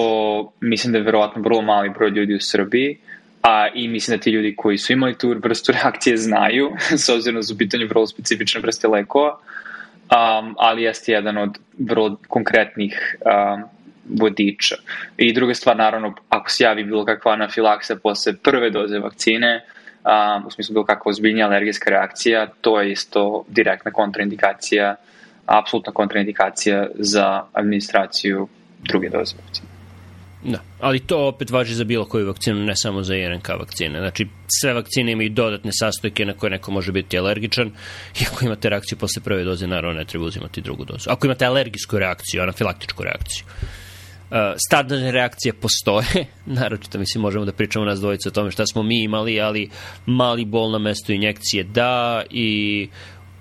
mislim 0.61 0.92
da 0.92 0.99
je 0.99 1.05
verovatno 1.05 1.42
vrlo 1.42 1.62
mali 1.62 1.90
broj 1.90 2.11
ljudi 2.11 2.35
u 2.35 2.40
Srbiji, 2.40 2.99
a 3.42 3.68
i 3.75 3.88
mislim 3.88 4.16
da 4.16 4.22
ti 4.22 4.31
ljudi 4.31 4.55
koji 4.57 4.79
su 4.79 4.92
imali 4.92 5.18
tu 5.18 5.35
vrstu 5.44 5.72
reakcije 5.83 6.16
znaju, 6.16 6.70
s 7.05 7.09
obzirom 7.09 7.37
da 7.37 7.42
su 7.42 7.57
vrlo 7.88 8.07
specifične 8.07 8.61
vrste 8.61 8.88
lekova, 8.88 9.38
um, 9.38 10.55
ali 10.59 10.83
jeste 10.83 11.12
jedan 11.12 11.38
od 11.38 11.59
vrlo 11.79 12.16
konkretnih 12.29 13.16
um, 13.20 13.64
vodiča. 14.20 14.77
I 15.16 15.33
druga 15.33 15.55
stvar, 15.55 15.77
naravno, 15.77 16.14
ako 16.29 16.51
se 16.51 16.64
javi 16.64 16.85
bilo 16.85 17.05
kakva 17.05 17.33
anafilaksa 17.33 17.96
posle 17.96 18.33
prve 18.37 18.70
doze 18.70 18.99
vakcine, 18.99 19.64
a, 20.05 20.42
u 20.46 20.51
smislu 20.51 20.72
bilo 20.72 20.85
kakva 20.85 21.11
ozbiljnija 21.11 21.46
alergijska 21.46 21.90
reakcija, 21.90 22.46
to 22.61 22.81
je 22.81 22.92
isto 22.92 23.44
direktna 23.49 23.90
kontraindikacija, 23.90 24.94
apsolutna 25.46 25.92
kontraindikacija 25.92 26.87
za 26.94 27.42
administraciju 27.52 28.48
druge 28.82 29.09
doze 29.09 29.35
vakcine. 29.44 29.76
Da, 30.44 30.59
ali 30.80 30.98
to 30.98 31.26
opet 31.26 31.50
važi 31.50 31.74
za 31.74 31.85
bilo 31.85 32.04
koju 32.04 32.26
vakcinu, 32.26 32.64
ne 32.64 32.76
samo 32.76 33.02
za 33.02 33.14
RNK 33.14 33.48
vakcine. 33.48 33.98
Znači, 33.98 34.26
sve 34.61 34.72
vakcine 34.72 35.12
imaju 35.12 35.30
dodatne 35.30 35.70
sastojke 35.74 36.24
na 36.24 36.32
koje 36.32 36.50
neko 36.50 36.70
može 36.70 36.92
biti 36.92 37.18
alergičan 37.18 37.70
i 38.20 38.24
ako 38.32 38.44
imate 38.44 38.68
reakciju 38.68 38.98
posle 38.98 39.22
prve 39.22 39.44
doze, 39.44 39.66
naravno 39.66 39.98
ne 39.98 40.04
treba 40.04 40.24
uzimati 40.24 40.61
drugu 40.61 40.85
dozu. 40.85 41.11
Ako 41.11 41.26
imate 41.26 41.44
alergijsku 41.44 41.98
reakciju, 41.98 42.42
anafilaktičku 42.42 43.02
reakciju. 43.02 43.44
Uh, 44.30 44.37
standardne 44.68 45.12
reakcije 45.12 45.52
postoje, 45.52 46.26
naročito 46.61 46.98
mislim 46.98 47.22
možemo 47.22 47.44
da 47.44 47.52
pričamo 47.52 47.85
nas 47.85 48.00
dvojice 48.00 48.28
o 48.28 48.32
tome 48.32 48.50
šta 48.50 48.66
smo 48.66 48.82
mi 48.82 49.02
imali, 49.02 49.40
ali 49.40 49.70
mali 50.06 50.44
bol 50.44 50.70
na 50.70 50.78
mestu 50.78 51.12
injekcije 51.12 51.64
da 51.64 52.22
i 52.30 52.88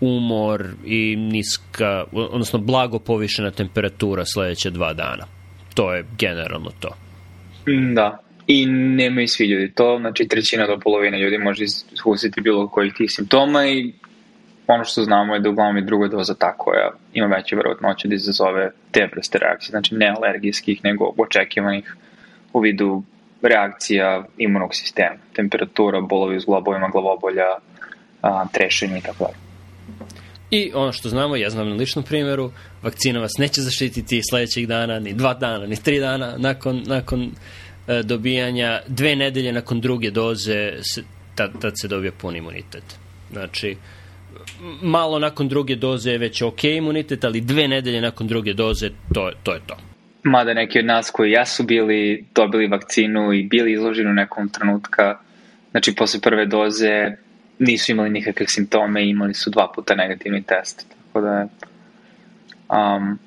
umor 0.02 0.66
i 0.86 1.16
niska, 1.16 2.04
odnosno 2.12 2.60
blago 2.60 3.00
povišena 3.00 3.52
temperatura 3.52 4.24
sledeće 4.26 4.70
dva 4.70 4.94
dana 4.94 5.26
to 5.76 5.94
je 5.94 6.06
generalno 6.18 6.72
to. 6.80 6.90
Da, 7.94 8.20
i 8.48 8.66
nemaju 8.66 9.28
svi 9.28 9.46
ljudi 9.46 9.72
to, 9.74 9.98
znači 10.00 10.28
trećina 10.28 10.68
do 10.68 10.80
polovine 10.80 11.20
ljudi 11.20 11.38
može 11.38 11.64
iskusiti 11.64 12.42
bilo 12.42 12.68
kojih 12.68 12.94
tih 12.94 13.12
simptoma 13.12 13.68
i 13.68 13.94
ono 14.68 14.84
što 14.84 15.04
znamo 15.04 15.34
je 15.34 15.40
da 15.40 15.50
uglavnom 15.50 15.78
i 15.78 15.86
druga 15.86 16.08
doza 16.08 16.36
ta 16.36 16.54
koja 16.58 16.92
ima 17.14 17.28
veće 17.28 17.56
verovatnoće 17.56 18.08
da 18.08 18.16
izazove 18.16 18.72
te 18.92 19.10
vrste 19.16 19.38
reakcije, 19.38 19.70
znači 19.70 19.96
ne 19.96 20.14
alergijskih, 20.18 20.84
nego 20.84 21.14
očekivanih 21.18 21.96
u 22.54 22.60
vidu 22.60 23.04
reakcija 23.42 24.26
imunog 24.38 24.76
sistema, 24.76 25.18
temperatura, 25.34 26.02
bolovi 26.02 26.38
uz 26.38 26.46
globovima, 26.46 26.90
glavobolja, 26.90 27.46
trešenje 28.52 28.98
i 28.98 29.02
tako 29.02 29.24
dalje. 29.24 29.45
I 30.52 30.72
ono 30.74 30.92
što 30.92 31.10
znamo, 31.10 31.36
ja 31.36 31.50
znam 31.50 31.70
na 31.70 31.76
ličnom 31.76 32.06
primjeru, 32.06 32.52
vakcina 32.84 33.20
vas 33.20 33.32
neće 33.38 33.62
zaštititi 33.62 34.22
sledećeg 34.30 34.66
dana, 34.66 35.00
ni 35.00 35.14
dva 35.14 35.34
dana, 35.34 35.66
ni 35.66 35.76
tri 35.76 36.00
dana 36.00 36.36
nakon, 36.38 36.84
nakon 36.86 37.32
e, 37.88 38.04
dobijanja, 38.04 38.82
dve 38.88 39.16
nedelje 39.16 39.54
nakon 39.54 39.82
druge 39.82 40.12
doze, 40.12 40.72
se, 40.82 41.04
tad, 41.36 41.62
tad 41.62 41.74
se 41.82 41.88
dobije 41.88 42.12
pun 42.12 42.36
imunitet. 42.36 42.84
Znači, 43.32 43.76
malo 44.82 45.20
nakon 45.20 45.48
druge 45.48 45.76
doze 45.76 46.12
je 46.12 46.18
već 46.18 46.42
ok 46.42 46.64
imunitet, 46.64 47.24
ali 47.24 47.42
dve 47.42 47.68
nedelje 47.68 48.02
nakon 48.02 48.28
druge 48.28 48.54
doze, 48.54 48.90
to, 49.14 49.32
to 49.44 49.54
je 49.54 49.60
to. 49.68 49.78
Mada 50.24 50.54
neki 50.54 50.80
od 50.80 50.86
nas 50.86 51.10
koji 51.12 51.32
jesu 51.32 51.64
bili, 51.64 52.26
dobili 52.36 52.68
vakcinu 52.68 53.34
i 53.34 53.44
bili 53.44 53.74
izloženi 53.74 54.10
u 54.10 54.14
nekom 54.14 54.50
trenutka, 54.50 55.20
znači 55.72 55.96
posle 55.96 56.20
prve 56.22 56.46
doze 56.46 57.18
nisu 57.60 57.92
imali 57.92 58.10
nikakve 58.10 58.48
simptome 58.48 59.04
i 59.06 59.10
imali 59.10 59.34
su 59.34 59.50
dva 59.50 59.72
puta 59.76 59.96
negativni 59.96 60.44
test. 60.44 60.86
Tako 60.90 61.22
da 61.22 61.48
um, 62.70 63.20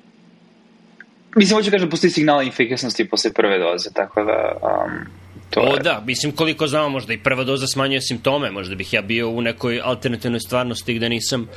mislim, 1.35 1.57
hoću 1.57 1.71
kažem, 1.71 1.89
postoji 1.89 2.11
signal 2.11 2.47
efikasnosti 2.47 3.09
posle 3.09 3.33
prve 3.33 3.59
doze, 3.59 3.89
tako 3.93 4.23
da 4.23 4.57
um, 4.61 5.19
to 5.49 5.59
o, 5.61 5.73
je... 5.73 5.79
da, 5.79 6.03
mislim, 6.05 6.31
koliko 6.31 6.67
znamo, 6.67 6.89
možda 6.89 7.13
i 7.13 7.17
prva 7.17 7.43
doza 7.43 7.67
smanjuje 7.67 8.01
simptome, 8.01 8.51
možda 8.51 8.75
bih 8.75 8.93
ja 8.93 9.01
bio 9.01 9.29
u 9.29 9.41
nekoj 9.41 9.81
alternativnoj 9.83 10.39
stvarnosti 10.39 10.93
gde 10.93 11.09
nisam 11.09 11.47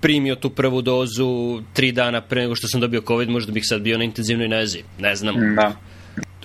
primio 0.00 0.34
tu 0.34 0.50
prvu 0.50 0.82
dozu 0.82 1.62
tri 1.72 1.92
dana 1.92 2.20
pre 2.20 2.40
nego 2.40 2.54
što 2.54 2.68
sam 2.68 2.80
dobio 2.80 3.02
COVID, 3.06 3.28
možda 3.28 3.52
bih 3.52 3.62
sad 3.66 3.80
bio 3.80 3.98
na 3.98 4.04
intenzivnoj 4.04 4.48
nezi, 4.48 4.82
ne 4.98 5.16
znam. 5.16 5.54
Da. 5.56 5.72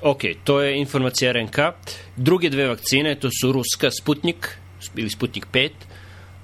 Ok, 0.02 0.22
to 0.44 0.62
je 0.62 0.78
informacija 0.78 1.32
RNK. 1.32 1.58
Druge 2.16 2.50
dve 2.50 2.68
vakcine, 2.68 3.16
to 3.16 3.30
su 3.42 3.52
ruska 3.52 3.92
Sputnik 4.02 4.58
ili 4.96 5.10
Sputnik 5.10 5.48
5 5.52 5.70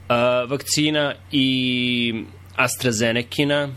uh, 0.09 0.49
vakcina 0.49 1.13
i 1.31 2.13
AstraZenekina 2.55 3.69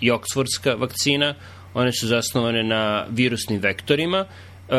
i 0.00 0.10
Oxfordska 0.10 0.74
vakcina. 0.74 1.34
One 1.74 1.92
su 1.92 2.06
zasnovane 2.06 2.62
na 2.62 3.06
virusnim 3.10 3.60
vektorima. 3.60 4.26
Uh, 4.68 4.76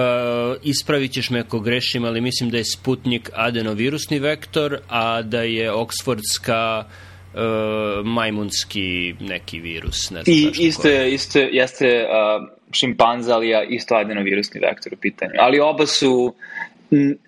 ispravit 0.64 1.12
ćeš 1.12 1.30
me 1.30 1.40
ako 1.40 1.60
grešim, 1.60 2.06
ali 2.06 2.22
mislim 2.22 2.50
da 2.50 2.58
je 2.58 2.66
Sputnik 2.66 3.30
adenovirusni 3.34 4.20
vektor, 4.20 4.78
a 4.90 5.22
da 5.22 5.42
je 5.42 5.72
Oxfordska 5.72 6.84
uh, 6.84 8.06
majmunski 8.06 9.16
neki 9.20 9.60
virus. 9.60 10.12
Ne 10.12 10.24
znam 10.24 10.36
I 10.36 10.52
isto 10.60 10.88
je, 10.88 11.14
isto 11.14 11.40
jeste 11.40 11.86
uh, 11.86 12.48
šimpanza, 12.72 13.36
ali 13.36 13.54
isto 13.70 13.96
adenovirusni 13.96 14.60
vektor 14.60 14.94
u 14.94 14.98
pitanju. 14.98 15.34
Ali 15.40 15.60
oba 15.60 15.86
su 15.86 16.36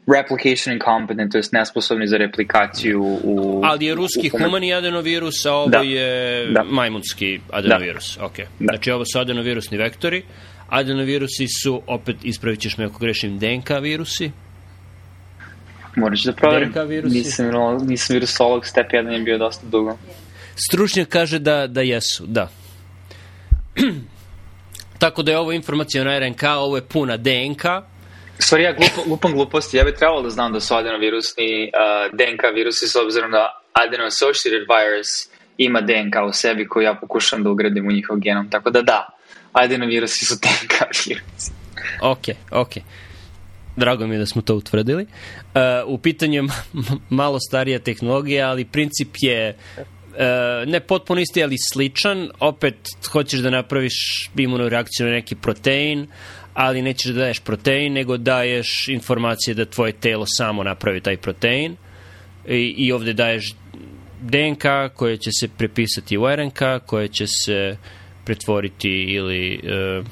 replication 0.07 0.73
incompetent, 0.73 1.31
to 1.31 1.37
jest 1.37 1.53
nesposobni 1.53 2.07
za 2.07 2.17
replikaciju 2.17 3.03
u... 3.23 3.61
Ali 3.63 3.85
je 3.85 3.95
ruski 3.95 4.31
u, 4.33 4.37
humani 4.37 4.73
adenovirus, 4.73 5.45
a 5.45 5.53
ovo 5.53 5.69
da. 5.69 5.77
je 5.77 6.45
da. 6.51 6.63
majmunski 6.63 7.39
adenovirus. 7.51 8.17
Da. 8.17 8.25
Ok. 8.25 8.37
Da. 8.37 8.45
Znači 8.59 8.91
ovo 8.91 9.03
su 9.05 9.19
adenovirusni 9.19 9.77
vektori. 9.77 10.23
Adenovirusi 10.69 11.47
su, 11.63 11.81
opet 11.87 12.15
ispravit 12.23 12.59
ćeš 12.59 12.77
me 12.77 12.85
ako 12.85 12.99
grešim, 12.99 13.39
DNK 13.39 13.69
virusi. 13.81 14.31
Morat 15.95 16.19
da 16.25 16.33
proverim. 16.33 16.71
DNK 16.71 16.89
virusi. 16.89 17.17
Nisam, 17.17 17.45
nisam 17.87 18.13
virusolog, 18.13 18.65
step 18.65 18.91
1 18.91 19.09
je 19.09 19.19
bio 19.19 19.37
dosta 19.37 19.67
dugo. 19.67 19.97
Stručnjak 20.55 21.07
kaže 21.07 21.39
da, 21.39 21.67
da 21.67 21.81
jesu, 21.81 22.25
da. 22.25 22.49
Tako 24.99 25.23
da 25.23 25.31
je 25.31 25.37
ovo 25.37 25.51
informacija 25.51 26.03
na 26.03 26.19
RNK, 26.19 26.43
ovo 26.43 26.75
je 26.75 26.81
puna 26.81 27.17
DNK, 27.17 27.65
Stvari, 28.39 28.63
ja 28.63 28.73
glupo, 28.73 29.09
lupam 29.09 29.33
gluposti. 29.33 29.77
Ja 29.77 29.83
bih 29.83 29.93
trebalo 29.97 30.21
da 30.21 30.29
znam 30.29 30.53
da 30.53 30.59
su 30.59 30.75
adenovirusni 30.75 31.63
uh, 31.63 32.17
DNK 32.17 32.55
virusi 32.55 32.87
s 32.87 32.95
obzirom 32.95 33.31
da 33.31 33.61
adeno-associated 33.73 34.65
virus 34.73 35.07
ima 35.57 35.81
DNK 35.81 36.15
u 36.29 36.33
sebi 36.33 36.67
koju 36.67 36.83
ja 36.83 36.95
pokušam 37.01 37.43
da 37.43 37.49
ugradim 37.49 37.87
u 37.87 37.91
njihov 37.91 38.17
genom. 38.19 38.49
Tako 38.49 38.69
da 38.69 38.81
da, 38.81 39.07
adenovirusi 39.53 40.25
su 40.25 40.35
DNK 40.43 40.73
virusi. 41.07 41.51
Ok, 42.01 42.25
ok. 42.51 42.71
Drago 43.75 44.07
mi 44.07 44.15
je 44.15 44.19
da 44.19 44.25
smo 44.25 44.41
to 44.41 44.55
utvrdili. 44.55 45.03
Uh, 45.03 45.61
u 45.85 45.97
pitanju 45.97 46.43
je 46.43 46.47
malo 47.09 47.39
starija 47.39 47.79
tehnologija, 47.79 48.49
ali 48.49 48.65
princip 48.65 49.09
je 49.21 49.57
Uh, 50.17 50.67
ne 50.67 50.79
potpuno 50.79 51.21
isti, 51.21 51.43
ali 51.43 51.55
sličan. 51.73 52.29
Opet 52.39 52.75
hoćeš 53.11 53.39
da 53.39 53.49
napraviš 53.49 53.93
imuno 54.35 54.69
reakciju 54.69 55.05
na 55.05 55.11
neki 55.11 55.35
protein, 55.35 56.07
ali 56.57 56.81
nećeš 56.81 57.11
da 57.11 57.19
daješ 57.19 57.39
protein, 57.39 57.93
nego 57.93 58.17
daješ 58.17 58.87
informacije 58.89 59.53
da 59.53 59.65
tvoje 59.65 59.91
telo 59.91 60.25
samo 60.27 60.63
napravi 60.63 61.01
taj 61.01 61.17
protein 61.17 61.75
i, 62.47 62.73
i 62.77 62.91
ovde 62.91 63.13
daješ 63.13 63.55
DNK 64.21 64.63
koje 64.93 65.17
će 65.17 65.29
se 65.39 65.47
prepisati 65.57 66.17
u 66.17 66.35
RNK, 66.35 66.59
koje 66.85 67.07
će 67.07 67.27
se 67.27 67.77
pretvoriti 68.25 68.89
ili 68.89 69.59
uh, 69.63 70.05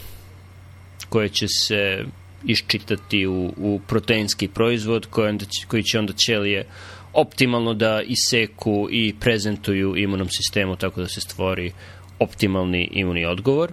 koje 1.09 1.29
će 1.29 1.47
se 1.47 2.05
iščitati 2.43 3.27
u, 3.27 3.53
u 3.57 3.81
proteinski 3.87 4.47
proizvod 4.47 5.05
koji, 5.05 5.29
onda, 5.29 5.45
koji 5.67 5.83
će 5.83 5.99
onda 5.99 6.13
ćelije 6.13 6.65
optimalno 7.13 7.73
da 7.73 8.01
iseku 8.01 8.87
i 8.91 9.13
prezentuju 9.19 9.97
imunom 9.97 10.27
sistemu 10.29 10.75
tako 10.75 11.01
da 11.01 11.07
se 11.07 11.21
stvori 11.21 11.71
optimalni 12.19 12.89
imunni 12.91 13.25
odgovor. 13.25 13.71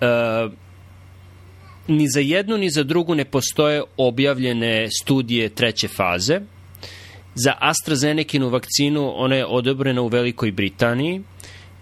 Uh, 0.00 0.52
ni 1.88 2.08
za 2.08 2.20
jednu 2.20 2.56
ni 2.58 2.70
za 2.70 2.82
drugu 2.82 3.14
ne 3.14 3.24
postoje 3.24 3.82
objavljene 3.96 4.88
studije 5.02 5.48
treće 5.48 5.88
faze. 5.88 6.40
Za 7.34 7.54
AstraZenekinu 7.60 8.48
vakcinu 8.48 9.12
ona 9.16 9.36
je 9.36 9.46
odobrena 9.46 10.02
u 10.02 10.08
Velikoj 10.08 10.52
Britaniji, 10.52 11.20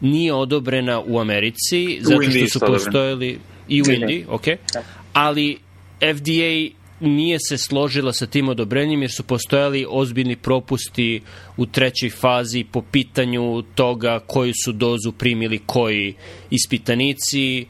nije 0.00 0.34
odobrena 0.34 1.00
u 1.06 1.18
Americi, 1.18 1.98
zato 2.00 2.30
što 2.30 2.48
su 2.48 2.60
postojali 2.60 3.38
i 3.68 3.82
u 3.82 3.84
Indiji, 3.90 4.24
ok, 4.28 4.44
da. 4.46 4.82
ali 5.12 5.58
FDA 6.00 6.76
nije 7.00 7.38
se 7.48 7.58
složila 7.58 8.12
sa 8.12 8.26
tim 8.26 8.48
odobrenjem 8.48 9.02
jer 9.02 9.12
su 9.12 9.22
postojali 9.22 9.86
ozbiljni 9.88 10.36
propusti 10.36 11.20
u 11.56 11.66
trećoj 11.66 12.10
fazi 12.10 12.64
po 12.72 12.82
pitanju 12.82 13.62
toga 13.74 14.20
koju 14.26 14.52
su 14.64 14.72
dozu 14.72 15.12
primili 15.12 15.60
koji 15.66 16.14
ispitanici, 16.50 17.66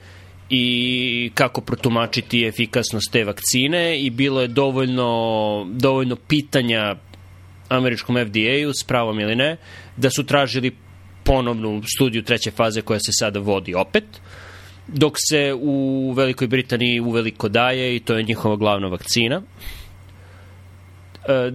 i 0.54 1.30
kako 1.34 1.60
protumačiti 1.60 2.44
efikasnost 2.46 3.12
te 3.12 3.24
vakcine 3.24 4.00
i 4.00 4.10
bilo 4.10 4.40
je 4.40 4.48
dovoljno, 4.48 5.66
dovoljno 5.70 6.16
pitanja 6.16 6.96
američkom 7.68 8.16
FDA-u, 8.16 8.72
s 8.72 8.84
pravom 8.84 9.20
ili 9.20 9.36
ne, 9.36 9.56
da 9.96 10.10
su 10.10 10.26
tražili 10.26 10.76
ponovnu 11.24 11.82
studiju 11.96 12.22
treće 12.22 12.50
faze 12.50 12.82
koja 12.82 13.00
se 13.00 13.12
sada 13.12 13.40
vodi 13.40 13.74
opet, 13.74 14.04
dok 14.88 15.14
se 15.30 15.54
u 15.60 16.12
Velikoj 16.16 16.46
Britaniji 16.46 17.00
uveliko 17.00 17.48
daje 17.48 17.96
i 17.96 18.00
to 18.00 18.14
je 18.14 18.22
njihova 18.22 18.56
glavna 18.56 18.88
vakcina. 18.88 19.42
E, 21.28 21.52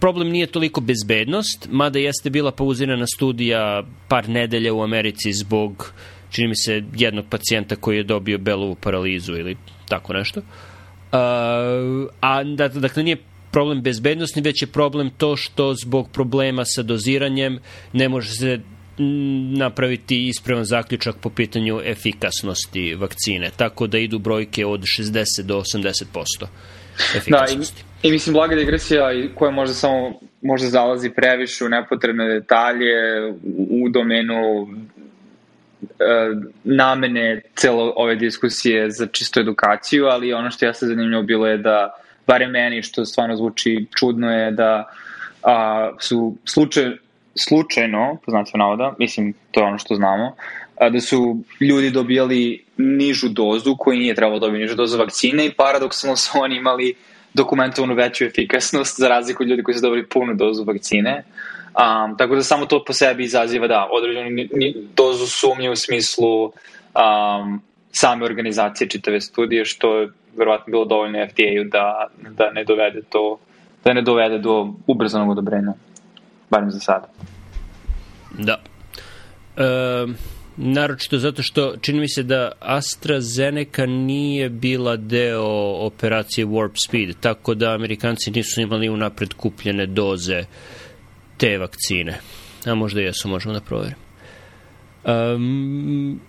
problem 0.00 0.28
nije 0.28 0.46
toliko 0.46 0.80
bezbednost, 0.80 1.68
mada 1.70 1.98
jeste 1.98 2.30
bila 2.30 2.52
pauzirana 2.52 3.06
studija 3.06 3.82
par 4.08 4.28
nedelja 4.28 4.74
u 4.74 4.82
Americi 4.82 5.32
zbog 5.32 5.92
čini 6.32 6.48
mi 6.48 6.56
se, 6.56 6.82
jednog 6.96 7.24
pacijenta 7.30 7.76
koji 7.76 7.96
je 7.96 8.02
dobio 8.02 8.38
belovu 8.38 8.74
paralizu 8.74 9.32
ili 9.32 9.56
tako 9.88 10.12
nešto. 10.12 10.40
Uh, 10.40 10.46
a, 12.20 12.44
dakle, 12.74 13.02
nije 13.02 13.16
problem 13.50 13.82
bezbednostni, 13.82 14.42
već 14.42 14.62
je 14.62 14.68
problem 14.68 15.10
to 15.10 15.36
što 15.36 15.74
zbog 15.74 16.10
problema 16.12 16.64
sa 16.64 16.82
doziranjem 16.82 17.58
ne 17.92 18.08
može 18.08 18.30
se 18.30 18.60
napraviti 19.58 20.26
ispravan 20.26 20.64
zaključak 20.64 21.16
po 21.20 21.30
pitanju 21.30 21.80
efikasnosti 21.84 22.94
vakcine, 22.94 23.50
tako 23.56 23.86
da 23.86 23.98
idu 23.98 24.18
brojke 24.18 24.66
od 24.66 24.80
60 24.80 25.42
do 25.42 25.60
80% 25.60 26.46
efikasnosti. 27.16 27.82
Da, 27.82 28.08
i, 28.08 28.08
i 28.08 28.12
mislim 28.12 28.32
blaga 28.34 28.56
digresija 28.56 29.10
koja 29.34 29.50
možda 29.50 29.74
samo 29.74 30.20
možda 30.42 30.68
zalazi 30.68 31.10
previše 31.10 31.64
u 31.64 31.68
nepotrebne 31.68 32.28
detalje 32.28 32.94
u, 33.68 33.88
domenu 33.88 34.68
namene 36.64 37.40
celo 37.54 37.92
ove 37.96 38.16
diskusije 38.16 38.90
za 38.90 39.06
čistu 39.06 39.40
edukaciju, 39.40 40.06
ali 40.06 40.32
ono 40.32 40.50
što 40.50 40.66
ja 40.66 40.74
se 40.74 40.86
zanimljivo 40.86 41.22
bilo 41.22 41.46
je 41.46 41.58
da, 41.58 41.94
bare 42.26 42.46
meni 42.46 42.82
što 42.82 43.04
stvarno 43.04 43.36
zvuči 43.36 43.86
čudno 43.98 44.32
je 44.32 44.50
da 44.50 44.84
a, 45.42 45.90
su 46.00 46.36
slučaj, 46.44 46.90
slučajno, 47.34 48.18
po 48.24 48.30
znacima 48.30 48.64
navoda, 48.64 48.94
mislim, 48.98 49.34
to 49.50 49.60
je 49.60 49.66
ono 49.66 49.78
što 49.78 49.94
znamo, 49.94 50.34
a, 50.80 50.90
da 50.90 51.00
su 51.00 51.36
ljudi 51.60 51.90
dobijali 51.90 52.64
nižu 52.76 53.28
dozu 53.28 53.76
koji 53.78 53.98
nije 53.98 54.14
trebalo 54.14 54.38
dobiti 54.38 54.62
nižu 54.62 54.74
dozu 54.74 54.98
vakcine 54.98 55.46
i 55.46 55.52
paradoksalno 55.52 56.16
su 56.16 56.38
oni 56.40 56.56
imali 56.56 56.94
dokumentovanu 57.34 57.94
veću 57.94 58.24
efikasnost 58.24 59.00
za 59.00 59.08
razliku 59.08 59.42
od 59.42 59.48
ljudi 59.48 59.62
koji 59.62 59.74
su 59.74 59.80
dobili 59.80 60.06
punu 60.06 60.34
dozu 60.34 60.64
vakcine. 60.64 61.24
Um, 61.72 62.16
tako 62.16 62.34
da 62.34 62.42
samo 62.42 62.66
to 62.66 62.84
po 62.84 62.92
sebi 62.92 63.24
izaziva 63.24 63.66
da 63.66 63.88
određenu 63.92 64.48
dozu 64.96 65.26
sumnje 65.26 65.70
u 65.70 65.76
smislu 65.76 66.44
um, 66.44 67.62
same 67.92 68.24
organizacije 68.24 68.88
čitave 68.88 69.20
studije, 69.20 69.64
što 69.64 69.98
je 69.98 70.08
verovatno 70.36 70.70
bilo 70.70 70.84
dovoljno 70.84 71.26
FDA-u 71.26 71.64
da, 71.70 72.08
da 72.30 72.50
ne 72.50 72.64
dovede 72.64 73.02
to 73.10 73.38
da 73.84 73.92
ne 73.92 74.02
dovede 74.02 74.38
do 74.38 74.74
ubrzanog 74.86 75.30
odobrenja, 75.30 75.72
barem 76.50 76.70
za 76.70 76.80
sada. 76.80 77.08
Da. 78.38 78.60
E, 79.56 79.64
naročito 80.56 81.18
zato 81.18 81.42
što 81.42 81.76
čini 81.80 82.00
mi 82.00 82.08
se 82.08 82.22
da 82.22 82.52
AstraZeneca 82.60 83.86
nije 83.86 84.48
bila 84.48 84.96
deo 84.96 85.86
operacije 85.86 86.46
Warp 86.46 86.72
Speed, 86.86 87.16
tako 87.20 87.54
da 87.54 87.74
Amerikanci 87.74 88.30
nisu 88.30 88.60
imali 88.60 88.88
unapred 88.88 89.34
kupljene 89.34 89.86
doze 89.86 90.44
te 91.42 91.58
vakcine. 91.58 92.18
A 92.66 92.74
možda 92.74 93.00
jesu, 93.00 93.28
možemo 93.28 93.54
da 93.54 93.60
proverim. 93.60 93.98
Um, 95.04 96.20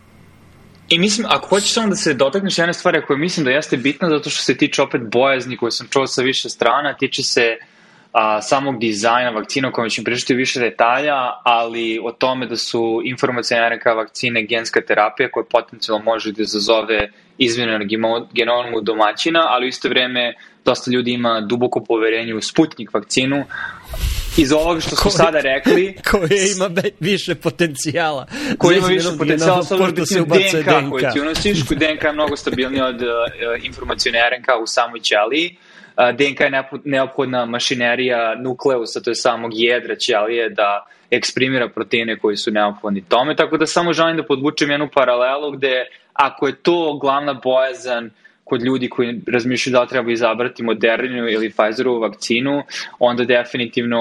I 0.89 0.99
mislim, 0.99 1.27
ako 1.29 1.47
hoćeš 1.47 1.73
samo 1.73 1.89
da 1.89 1.95
se 1.95 2.13
dotakneš 2.13 2.57
jedne 2.57 2.73
stvari 2.73 3.01
koja 3.07 3.17
mislim 3.17 3.45
da 3.45 3.51
jeste 3.51 3.77
bitna, 3.77 4.09
zato 4.09 4.29
što 4.29 4.41
se 4.41 4.57
tiče 4.57 4.81
opet 4.81 5.01
bojazni 5.11 5.57
koje 5.57 5.71
sam 5.71 5.87
čuo 5.91 6.07
sa 6.07 6.21
više 6.21 6.49
strana, 6.49 6.97
tiče 6.97 7.23
se 7.23 7.57
a, 8.11 8.41
samog 8.41 8.79
dizajna 8.79 9.29
vakcina 9.29 9.67
o 9.67 9.71
kojem 9.71 9.89
ćemo 9.89 10.05
pričati 10.05 10.33
više 10.33 10.59
detalja, 10.59 11.17
ali 11.43 11.99
o 12.03 12.11
tome 12.11 12.47
da 12.47 12.57
su 12.57 13.01
informacijne 13.05 13.69
RNK 13.69 13.85
vakcine 13.85 14.45
genska 14.45 14.81
terapija 14.87 15.31
koja 15.31 15.45
potencijalno 15.51 16.03
može 16.05 16.31
da 16.31 16.41
izazove 16.41 17.11
izmjene 17.37 17.79
na 17.79 17.85
genomu 18.33 18.81
domaćina, 18.81 19.39
ali 19.49 19.65
u 19.65 19.69
isto 19.69 19.89
vreme 19.89 20.33
dosta 20.65 20.91
ljudi 20.91 21.11
ima 21.11 21.41
duboko 21.41 21.83
poverenje 21.83 22.33
u 22.35 22.41
Sputnik 22.41 22.93
vakcinu, 22.93 23.43
iz 24.37 24.51
ovoga 24.51 24.79
što 24.79 24.95
smo 24.95 25.11
sada 25.11 25.39
rekli 25.39 25.95
koje 26.11 26.51
ima 26.55 26.69
više 26.99 27.35
potencijala. 27.35 28.27
koje 28.57 28.77
ima 28.77 28.87
više 28.87 29.09
potencijala 29.17 29.63
sa 29.63 29.77
da 29.77 30.05
se 30.05 30.19
DNK, 30.19 30.27
DNK 30.27 30.89
koju 30.89 31.05
ti 31.13 31.21
unosiš 31.21 31.65
DNK 31.65 32.03
je 32.03 32.13
mnogo 32.13 32.35
stabilniji 32.35 32.81
od 32.81 33.01
uh, 33.01 33.09
informacijone 33.63 34.19
RNK 34.19 34.47
u 34.63 34.67
samoj 34.67 34.99
ćeliji 34.99 35.57
uh, 35.97 36.15
DNK 36.17 36.39
je 36.39 36.51
neophodna 36.85 37.45
mašinerija 37.45 38.35
nukleusa, 38.35 39.01
to 39.01 39.11
je 39.11 39.15
samog 39.15 39.51
jedra 39.53 39.95
ćelije 39.95 40.49
da 40.49 40.85
eksprimira 41.11 41.69
proteine 41.69 42.19
koji 42.19 42.37
su 42.37 42.51
neophodni 42.51 43.03
tome, 43.09 43.35
tako 43.35 43.57
da 43.57 43.65
samo 43.65 43.93
želim 43.93 44.17
da 44.17 44.25
podvučem 44.25 44.71
jednu 44.71 44.89
paralelu 44.93 45.51
gde 45.51 45.85
ako 46.13 46.47
je 46.47 46.55
to 46.55 46.97
glavna 47.01 47.33
bojazan 47.33 48.09
kod 48.43 48.63
ljudi 48.63 48.89
koji 48.89 49.21
razmišljaju 49.27 49.73
da 49.73 49.85
treba 49.85 50.11
izabrati 50.11 50.63
Moderninu 50.63 51.27
ili 51.29 51.49
Pfizerovu 51.49 51.99
vakcinu, 51.99 52.63
onda 52.99 53.25
definitivno 53.25 53.99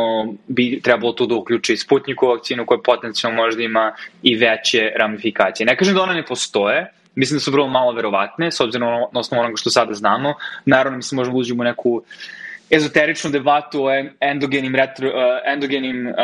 bi 0.49 0.81
trebalo 0.81 1.13
tu 1.13 1.27
da 1.27 1.35
uključi 1.35 1.77
Sputnikovu 1.77 2.33
vakcinu 2.33 2.67
koja 2.67 2.81
potencijalno 2.85 3.43
možda 3.43 3.63
ima 3.63 3.93
i 4.23 4.37
veće 4.37 4.93
ramifikacije. 4.99 5.67
Ne 5.67 5.77
kažem 5.77 5.95
da 5.95 6.03
one 6.03 6.15
ne 6.15 6.25
postoje, 6.25 6.93
mislim 7.15 7.37
da 7.37 7.41
su 7.41 7.51
vrlo 7.51 7.69
malo 7.69 7.93
verovatne, 7.93 8.51
s 8.51 8.61
obzirom 8.61 8.89
na 9.13 9.21
osnovu 9.21 9.41
onoga 9.41 9.57
što 9.57 9.71
sada 9.71 9.95
znamo. 9.95 10.35
Naravno, 10.65 10.97
mislim, 10.97 11.17
možemo 11.17 11.37
da 11.37 11.41
uđemo 11.41 11.61
u 11.61 11.65
neku 11.65 12.03
ezoteričnu 12.77 13.31
debatu 13.31 13.85
o 13.85 13.91
endogenim, 14.21 14.75
retro, 14.75 15.09
uh, 15.09 15.15
endogenim 15.53 16.07
uh, 16.07 16.15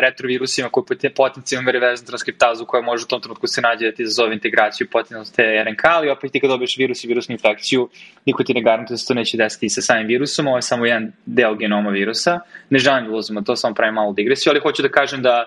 retrovirusima 0.00 0.68
koji 0.68 0.84
potencijalno 1.16 1.66
mere 1.66 1.78
vezan 1.78 2.06
transkriptazu 2.06 2.64
koja 2.66 2.82
može 2.82 3.04
u 3.04 3.08
tom 3.08 3.20
trenutku 3.20 3.46
se 3.46 3.60
nađe 3.60 3.86
da 3.86 3.92
ti 3.92 4.06
zazove 4.06 4.34
integraciju 4.34 4.88
potencijalno 4.90 5.26
te 5.36 5.64
RNK, 5.64 5.84
ali 5.84 6.10
opet 6.10 6.32
ti 6.32 6.40
kad 6.40 6.50
dobiješ 6.50 6.76
virus 6.78 7.04
i 7.04 7.08
virusnu 7.08 7.32
infekciju, 7.32 7.88
niko 8.26 8.44
ti 8.44 8.54
ne 8.54 8.62
garantuje 8.62 8.94
da 8.94 8.98
se 8.98 9.06
to 9.08 9.14
neće 9.14 9.36
desiti 9.36 9.68
sa 9.68 9.82
samim 9.82 10.06
virusom, 10.06 10.46
ovo 10.46 10.56
je 10.56 10.62
samo 10.62 10.86
jedan 10.86 11.12
deo 11.26 11.54
genoma 11.54 11.90
virusa. 11.90 12.40
Ne 12.70 12.78
želim 12.78 13.04
da 13.04 13.10
ulazimo 13.10 13.40
to, 13.40 13.56
samo 13.56 13.74
pravim 13.74 13.94
malu 13.94 14.12
digresiju, 14.12 14.50
ali 14.50 14.60
hoću 14.60 14.82
da 14.82 14.88
kažem 14.88 15.22
da 15.22 15.44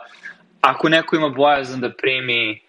ako 0.61 0.89
neko 0.89 1.15
ima 1.15 1.29
bojazan 1.29 1.81
da 1.81 1.89
primi 1.89 2.64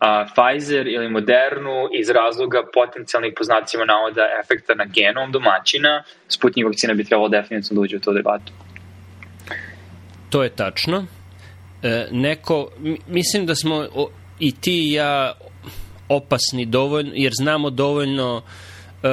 a, 0.00 0.26
Pfizer 0.34 0.86
ili 0.86 1.08
Modernu 1.08 1.88
iz 1.92 2.10
razloga 2.10 2.62
potencijalnih 2.74 3.32
poznacima 3.36 3.84
navoda 3.84 4.22
efekta 4.42 4.74
na 4.74 4.84
genom 4.84 5.32
domaćina, 5.32 6.02
Sputnik 6.28 6.66
vakcina 6.66 6.94
bi 6.94 7.04
trebalo 7.04 7.28
definitivno 7.28 7.80
da 7.80 7.84
uđe 7.84 7.96
u 7.96 8.00
tu 8.00 8.12
debatu. 8.12 8.52
To 10.30 10.42
je 10.42 10.50
tačno. 10.50 11.06
E, 11.82 12.06
neko, 12.10 12.70
mislim 13.06 13.46
da 13.46 13.54
smo 13.54 13.74
o, 13.94 14.10
i 14.38 14.52
ti 14.60 14.88
i 14.88 14.92
ja 14.92 15.32
opasni 16.08 16.66
dovoljno, 16.66 17.12
jer 17.14 17.32
znamo 17.34 17.70
dovoljno 17.70 18.42
E, 19.02 19.08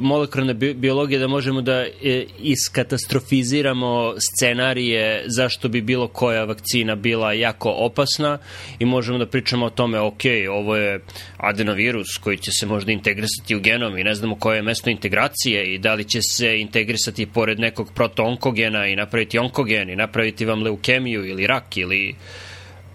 molekularne 0.00 0.54
biologije 0.54 1.18
da 1.18 1.26
možemo 1.28 1.60
da 1.60 1.72
e, 1.72 2.26
iskatastrofiziramo 2.38 4.14
scenarije 4.18 5.24
zašto 5.26 5.68
bi 5.68 5.80
bilo 5.80 6.08
koja 6.08 6.44
vakcina 6.44 6.94
bila 6.94 7.32
jako 7.32 7.70
opasna 7.70 8.38
i 8.78 8.84
možemo 8.84 9.18
da 9.18 9.26
pričamo 9.26 9.66
o 9.66 9.70
tome, 9.70 10.00
ok, 10.00 10.22
ovo 10.50 10.76
je 10.76 11.00
adenovirus 11.36 12.06
koji 12.20 12.38
će 12.38 12.50
se 12.60 12.66
možda 12.66 12.92
integrisati 12.92 13.56
u 13.56 13.60
genom 13.60 13.98
i 13.98 14.04
ne 14.04 14.14
znamo 14.14 14.36
koje 14.38 14.56
je 14.56 14.62
mesto 14.62 14.90
integracije 14.90 15.74
i 15.74 15.78
da 15.78 15.94
li 15.94 16.04
će 16.04 16.18
se 16.22 16.60
integrisati 16.60 17.26
pored 17.26 17.60
nekog 17.60 17.92
protoonkogena 17.94 18.86
i 18.86 18.96
napraviti 18.96 19.38
onkogen 19.38 19.90
i 19.90 19.96
napraviti 19.96 20.44
vam 20.44 20.62
leukemiju 20.62 21.26
ili 21.26 21.46
rak 21.46 21.76
ili... 21.76 22.14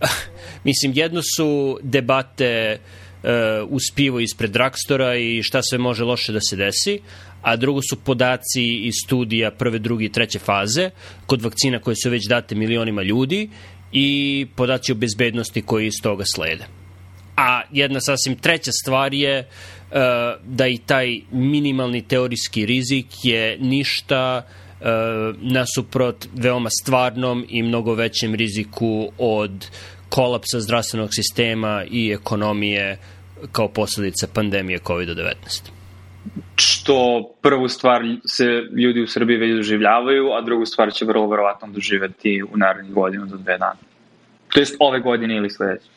Mislim, 0.63 0.91
jedno 0.95 1.21
su 1.37 1.79
debate 1.81 2.77
uh, 2.81 3.06
uz 3.69 3.81
pivo 3.95 4.19
ispred 4.19 4.51
dragstora 4.51 5.15
i 5.15 5.43
šta 5.43 5.61
sve 5.63 5.77
može 5.77 6.03
loše 6.03 6.33
da 6.33 6.39
se 6.41 6.55
desi, 6.55 6.99
a 7.41 7.55
drugo 7.55 7.81
su 7.89 7.95
podaci 7.95 8.75
iz 8.87 8.93
studija 9.05 9.51
prve, 9.51 9.79
druge 9.79 10.05
i 10.05 10.11
treće 10.11 10.39
faze 10.39 10.89
kod 11.25 11.41
vakcina 11.41 11.79
koje 11.79 11.95
su 11.95 12.09
već 12.09 12.27
date 12.27 12.55
milionima 12.55 13.01
ljudi 13.01 13.49
i 13.91 14.47
podaci 14.55 14.91
o 14.91 14.95
bezbednosti 14.95 15.61
koji 15.61 15.87
iz 15.87 16.01
toga 16.03 16.23
slede. 16.35 16.65
A 17.37 17.61
jedna 17.71 18.01
sasvim 18.01 18.35
treća 18.35 18.71
stvar 18.71 19.13
je 19.13 19.39
uh, 19.39 19.97
da 20.45 20.67
i 20.67 20.77
taj 20.77 21.19
minimalni 21.31 22.01
teorijski 22.01 22.65
rizik 22.65 23.07
je 23.23 23.57
ništa 23.59 24.41
uh, 24.45 24.87
nasuprot 25.41 26.27
veoma 26.33 26.69
stvarnom 26.81 27.45
i 27.49 27.63
mnogo 27.63 27.93
većem 27.93 28.35
riziku 28.35 29.11
od 29.17 29.67
kolapsa 30.09 30.59
zdravstvenog 30.59 31.09
sistema 31.11 31.83
i 31.91 32.11
ekonomije 32.11 32.97
kao 33.51 33.67
posledica 33.67 34.27
pandemije 34.33 34.79
COVID-19? 34.79 35.33
Što 36.55 37.29
prvu 37.41 37.67
stvar 37.67 38.01
se 38.25 38.45
ljudi 38.77 39.01
u 39.01 39.07
Srbiji 39.07 39.37
već 39.37 39.55
doživljavaju, 39.55 40.31
a 40.31 40.41
drugu 40.41 40.65
stvar 40.65 40.93
će 40.93 41.05
vrlo 41.05 41.27
verovatno 41.27 41.67
doživeti 41.67 42.43
u 42.53 42.57
narednih 42.57 42.93
godinu 42.93 43.25
do 43.25 43.37
dve 43.37 43.57
dana. 43.57 43.75
To 44.53 44.59
jest 44.59 44.75
ove 44.79 44.99
godine 44.99 45.35
ili 45.35 45.49
sledeće. 45.49 45.89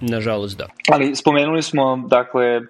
Nažalost, 0.00 0.58
da. 0.58 0.66
Ali 0.90 1.16
spomenuli 1.16 1.62
smo, 1.62 2.04
dakle, 2.10 2.60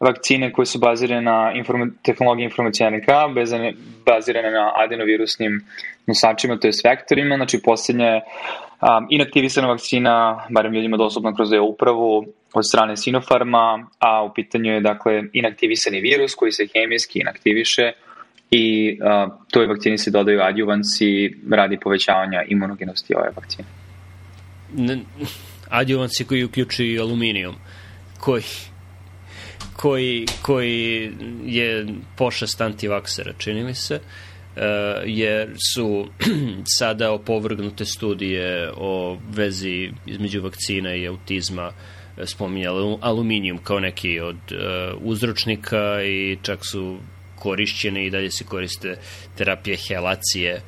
vakcine 0.00 0.52
koje 0.52 0.66
su 0.66 0.78
bazirane 0.78 1.22
na 1.22 1.52
informa 1.54 1.86
tehnologiji 2.02 2.44
informacijanika, 2.44 3.28
bazirane 4.06 4.50
na 4.50 4.72
adenovirusnim 4.84 5.64
nosačima, 6.06 6.56
to 6.56 6.66
je 6.66 6.72
vektorima, 6.84 7.36
znači 7.36 7.60
posljednja 7.64 8.20
um, 8.82 9.06
inaktivisana 9.10 9.68
vakcina, 9.68 10.46
barem 10.50 10.72
ljudima 10.74 10.96
dostupna 10.96 11.34
kroz 11.34 11.52
EU 11.52 11.64
upravu, 11.64 12.26
od 12.54 12.68
strane 12.68 12.96
Sinopharma, 12.96 13.88
a 13.98 14.24
u 14.24 14.34
pitanju 14.34 14.72
je 14.72 14.80
dakle 14.80 15.22
inaktivisani 15.32 16.00
virus 16.00 16.34
koji 16.34 16.52
se 16.52 16.66
hemijski 16.74 17.20
inaktiviše 17.20 17.92
i 18.50 18.98
uh, 19.00 19.32
toj 19.50 19.66
vakcini 19.66 19.98
se 19.98 20.10
dodaju 20.10 20.40
adjuvansi 20.42 21.34
radi 21.50 21.78
povećavanja 21.80 22.42
imunogenosti 22.48 23.14
ove 23.14 23.30
vakcine. 23.36 23.68
Adjuvansi 25.70 26.24
koji 26.24 26.44
uključuju 26.44 27.02
aluminijum, 27.02 27.54
koji 28.20 28.42
koji, 29.82 30.26
koji 30.42 31.12
je 31.44 31.86
pošast 32.16 32.60
antivaksera, 32.60 33.32
čini 33.38 33.64
mi 33.64 33.74
se. 33.74 34.00
Jer 35.06 35.54
su 35.74 36.06
sada 36.78 37.12
opovrgnute 37.12 37.84
studije 37.84 38.72
o 38.76 39.18
vezi 39.30 39.90
između 40.06 40.42
vakcina 40.42 40.94
i 40.94 41.06
autizma 41.08 41.72
spominjali 42.24 42.96
aluminijum 43.00 43.58
kao 43.58 43.80
neki 43.80 44.20
od 44.20 44.36
uzročnika 45.00 46.02
i 46.02 46.38
čak 46.42 46.58
su 46.72 46.98
korišćene 47.36 48.06
i 48.06 48.10
dalje 48.10 48.30
se 48.30 48.44
koriste 48.44 48.96
terapije 49.36 49.76
helacije 49.88 50.62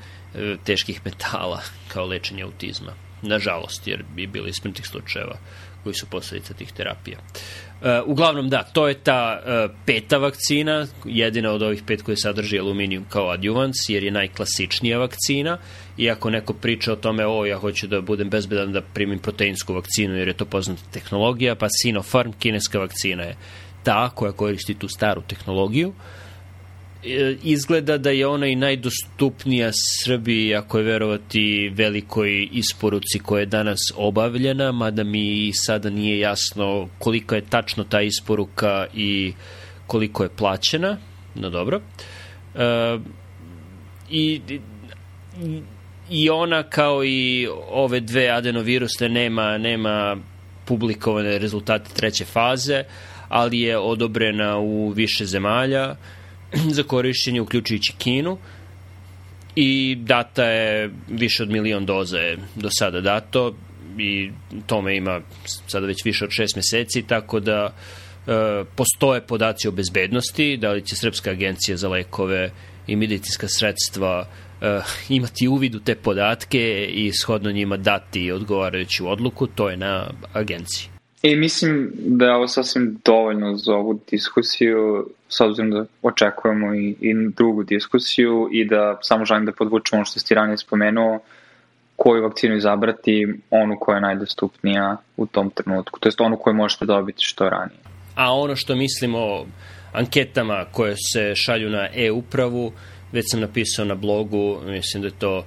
teških 0.64 1.00
metala 1.04 1.60
kao 1.88 2.06
lečenje 2.06 2.42
autizma. 2.42 2.92
Nažalost, 3.22 3.86
jer 3.86 4.04
bi 4.14 4.26
bili 4.26 4.52
smrtih 4.52 4.86
slučajeva 4.86 5.36
koji 5.82 5.94
su 5.94 6.06
posledica 6.06 6.54
tih 6.54 6.72
terapija. 6.72 7.18
Uh, 7.18 7.88
uglavnom, 8.06 8.48
da, 8.48 8.62
to 8.62 8.88
je 8.88 8.94
ta 8.94 9.40
uh, 9.40 9.76
peta 9.86 10.18
vakcina, 10.18 10.86
jedina 11.04 11.50
od 11.50 11.62
ovih 11.62 11.82
pet 11.86 12.02
koje 12.02 12.16
sadrži 12.16 12.58
aluminijum 12.58 13.04
kao 13.08 13.30
adjuvans, 13.30 13.76
jer 13.88 14.04
je 14.04 14.10
najklasičnija 14.10 14.98
vakcina. 14.98 15.58
I 15.96 16.10
ako 16.10 16.30
neko 16.30 16.52
priča 16.52 16.92
o 16.92 16.96
tome, 16.96 17.26
o, 17.26 17.44
ja 17.44 17.58
hoću 17.58 17.86
da 17.86 18.00
budem 18.00 18.30
bezbedan 18.30 18.72
da 18.72 18.80
primim 18.80 19.18
proteinsku 19.18 19.74
vakcinu, 19.74 20.16
jer 20.16 20.28
je 20.28 20.36
to 20.36 20.44
poznata 20.44 20.82
tehnologija, 20.92 21.54
pa 21.54 21.66
Sinopharm, 21.82 22.32
kineska 22.38 22.78
vakcina 22.78 23.22
je 23.22 23.36
ta 23.82 24.10
koja 24.10 24.32
koristi 24.32 24.74
tu 24.74 24.88
staru 24.88 25.22
tehnologiju. 25.28 25.88
Uh, 25.88 25.94
E, 25.94 26.23
izgleda 27.42 27.98
da 27.98 28.10
je 28.10 28.26
ona 28.26 28.46
i 28.46 28.56
najdostupnija 28.56 29.70
Srbiji, 30.02 30.54
ako 30.54 30.78
je 30.78 30.84
verovati 30.84 31.72
velikoj 31.74 32.48
isporuci 32.52 33.18
koja 33.18 33.40
je 33.40 33.46
danas 33.46 33.78
obavljena, 33.96 34.72
mada 34.72 35.04
mi 35.04 35.50
sada 35.54 35.90
nije 35.90 36.18
jasno 36.18 36.88
koliko 36.98 37.34
je 37.34 37.40
tačno 37.40 37.84
ta 37.84 38.00
isporuka 38.00 38.86
i 38.94 39.32
koliko 39.86 40.22
je 40.22 40.36
plaćena. 40.36 40.96
No 41.34 41.50
dobro. 41.50 41.80
E, 42.54 42.98
i, 44.10 44.40
I 46.10 46.30
ona 46.30 46.62
kao 46.62 47.04
i 47.04 47.48
ove 47.70 48.00
dve 48.00 48.28
adenovirusne 48.28 49.08
nema, 49.08 49.58
nema 49.58 50.16
publikovane 50.64 51.38
rezultate 51.38 51.90
treće 51.94 52.24
faze, 52.24 52.84
ali 53.28 53.60
je 53.60 53.78
odobrena 53.78 54.58
u 54.58 54.88
više 54.88 55.24
zemalja 55.24 55.96
za 56.76 56.82
korišćenje, 56.82 57.40
uključujući 57.40 57.92
Kinu, 57.98 58.38
i 59.56 59.96
data 60.00 60.44
je 60.44 60.90
više 61.08 61.42
od 61.42 61.50
milion 61.50 61.86
doza 61.86 62.18
je 62.18 62.38
do 62.56 62.68
sada 62.70 63.00
dato 63.00 63.54
i 63.98 64.30
tome 64.66 64.96
ima 64.96 65.20
sada 65.66 65.86
već 65.86 66.04
više 66.04 66.24
od 66.24 66.30
šest 66.30 66.56
meseci, 66.56 67.02
tako 67.02 67.40
da 67.40 67.74
e, 68.26 68.64
postoje 68.76 69.20
podaci 69.20 69.68
o 69.68 69.70
bezbednosti, 69.70 70.56
da 70.56 70.72
li 70.72 70.82
će 70.82 70.96
Srpska 70.96 71.30
agencija 71.30 71.76
za 71.76 71.88
lekove 71.88 72.50
i 72.86 72.96
medicinska 72.96 73.48
sredstva 73.48 74.26
e, 74.62 74.80
imati 75.08 75.48
uvid 75.48 75.74
u 75.74 75.80
te 75.80 75.94
podatke 75.94 76.86
i 76.86 77.12
shodno 77.12 77.52
njima 77.52 77.76
dati 77.76 78.32
odgovarajuću 78.32 79.08
odluku, 79.08 79.46
to 79.46 79.70
je 79.70 79.76
na 79.76 80.10
agenciji. 80.32 80.88
I 81.22 81.36
mislim 81.36 81.92
da 81.96 82.24
je 82.24 82.34
ovo 82.34 82.48
sasvim 82.48 83.00
dovoljno 83.04 83.56
za 83.56 83.72
ovu 83.72 84.00
diskusiju, 84.10 85.08
s 85.36 85.40
obzirom 85.40 85.70
da 85.70 85.84
očekujemo 86.02 86.74
i, 86.74 86.96
i 87.00 87.14
drugu 87.36 87.62
diskusiju 87.62 88.48
i 88.52 88.64
da 88.64 88.98
samo 89.02 89.24
želim 89.24 89.44
da 89.44 89.52
podvučemo 89.52 89.98
ono 89.98 90.04
što 90.04 90.20
ste 90.20 90.34
ranije 90.34 90.58
spomenuo, 90.58 91.20
koju 91.96 92.22
vakcinu 92.22 92.56
izabrati, 92.56 93.26
onu 93.50 93.76
koja 93.80 93.94
je 93.94 94.00
najdostupnija 94.00 94.96
u 95.16 95.26
tom 95.26 95.50
trenutku, 95.50 96.00
to 96.00 96.08
je 96.08 96.12
onu 96.18 96.36
koju 96.36 96.54
možete 96.54 96.86
dobiti 96.86 97.18
što 97.22 97.48
ranije. 97.48 97.78
A 98.14 98.32
ono 98.34 98.56
što 98.56 98.76
mislimo 98.76 99.46
anketama 99.92 100.64
koje 100.72 100.94
se 101.12 101.34
šalju 101.34 101.70
na 101.70 101.88
e-upravu, 101.94 102.72
već 103.12 103.24
sam 103.30 103.40
napisao 103.40 103.84
na 103.84 103.94
blogu, 103.94 104.60
mislim 104.66 105.02
da 105.02 105.08
je 105.08 105.18
to 105.18 105.44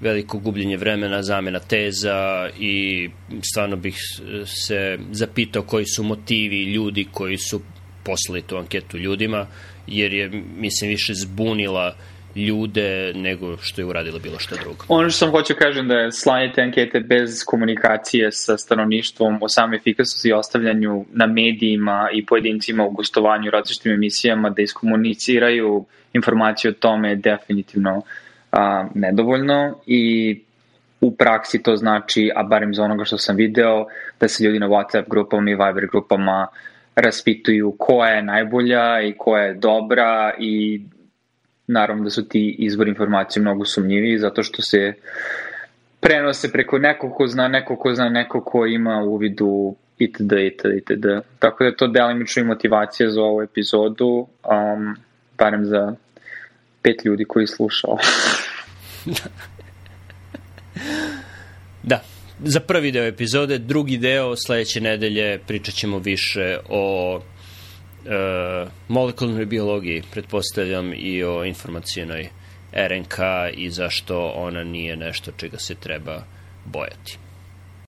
veliko 0.00 0.38
gubljenje 0.38 0.76
vremena, 0.76 1.22
zamena 1.22 1.58
teza 1.58 2.48
i 2.58 3.08
stvarno 3.52 3.76
bih 3.76 3.96
se 4.44 4.98
zapitao 5.10 5.62
koji 5.62 5.84
su 5.86 6.02
motivi 6.02 6.62
ljudi 6.62 7.06
koji 7.12 7.36
su 7.36 7.60
poslali 8.04 8.42
tu 8.42 8.56
anketu 8.56 8.98
ljudima, 8.98 9.46
jer 9.86 10.12
je, 10.12 10.30
mislim, 10.56 10.90
više 10.90 11.14
zbunila 11.14 11.94
ljude 12.36 13.12
nego 13.14 13.56
što 13.56 13.80
je 13.80 13.84
uradila 13.84 14.18
bilo 14.18 14.38
što 14.38 14.56
drugo. 14.56 14.84
Ono 14.88 15.10
što 15.10 15.18
sam 15.18 15.30
hoću 15.30 15.54
kažem 15.58 15.88
da 15.88 15.94
je 15.94 16.12
slanje 16.12 16.52
te 16.54 16.62
ankete 16.62 17.00
bez 17.00 17.44
komunikacije 17.46 18.32
sa 18.32 18.58
stanovništvom 18.58 19.38
o 19.42 19.48
same 19.48 19.76
efikasnosti 19.76 20.28
i 20.28 20.32
ostavljanju 20.32 21.04
na 21.12 21.26
medijima 21.26 22.08
i 22.12 22.26
pojedincima 22.26 22.84
u 22.84 22.90
gostovanju 22.90 23.48
u 23.48 23.50
različitim 23.50 23.92
emisijama 23.92 24.50
da 24.50 24.62
iskomuniciraju 24.62 25.84
informacije 26.12 26.70
o 26.70 26.74
tome 26.74 27.08
je 27.08 27.16
definitivno 27.16 27.96
uh, 27.96 28.04
a, 28.54 28.86
nedovoljno 28.94 29.78
i 29.86 30.40
u 31.00 31.16
praksi 31.16 31.62
to 31.62 31.76
znači, 31.76 32.30
a 32.36 32.42
barem 32.42 32.74
za 32.74 32.82
onoga 32.82 33.04
što 33.04 33.18
sam 33.18 33.36
video, 33.36 33.86
da 34.20 34.28
se 34.28 34.44
ljudi 34.44 34.58
na 34.58 34.68
WhatsApp 34.68 35.08
grupama 35.10 35.50
i 35.50 35.54
Viber 35.54 35.86
grupama 35.90 36.46
raspituju 36.96 37.74
koja 37.78 38.10
je 38.10 38.22
najbolja 38.22 39.00
i 39.02 39.14
koja 39.18 39.42
je 39.42 39.54
dobra 39.54 40.32
i 40.38 40.82
naravno 41.66 42.04
da 42.04 42.10
su 42.10 42.28
ti 42.28 42.56
izvori 42.58 42.90
informacije 42.90 43.42
mnogo 43.42 43.64
sumnjivi 43.64 44.18
zato 44.18 44.42
što 44.42 44.62
se 44.62 44.92
prenose 46.00 46.52
preko 46.52 46.78
nekog 46.78 47.12
ko 47.14 47.26
zna 47.26 47.48
nekog 47.48 47.78
ko 47.78 47.94
zna 47.94 48.08
nekog 48.08 48.44
ko 48.44 48.66
ima 48.66 49.02
uvidu 49.02 49.76
itd. 49.98 50.32
itd. 50.32 50.64
itd. 50.76 51.06
Tako 51.38 51.64
da 51.64 51.68
je 51.68 51.76
to 51.76 51.86
delimično 51.86 52.42
i 52.42 52.46
motivacija 52.46 53.10
za 53.10 53.22
ovu 53.22 53.42
epizodu, 53.42 54.26
um, 54.44 54.96
barem 55.38 55.64
za 55.64 55.94
pet 56.82 57.04
ljudi 57.04 57.24
koji 57.24 57.46
slušao. 57.46 57.98
da, 61.82 62.00
za 62.38 62.60
prvi 62.60 62.92
deo 62.92 63.06
epizode, 63.06 63.58
drugi 63.58 63.98
deo 63.98 64.36
sledeće 64.36 64.80
nedelje 64.80 65.38
pričat 65.46 65.74
ćemo 65.74 65.98
više 65.98 66.58
o 66.68 67.20
e, 68.06 68.66
molekularnoj 68.88 69.46
biologiji, 69.46 70.02
pretpostavljam, 70.12 70.92
i 70.96 71.24
o 71.24 71.44
informacijenoj 71.44 72.28
RNK 72.72 73.18
i 73.56 73.70
zašto 73.70 74.32
ona 74.36 74.64
nije 74.64 74.96
nešto 74.96 75.32
čega 75.36 75.58
se 75.58 75.74
treba 75.74 76.24
bojati. 76.64 77.23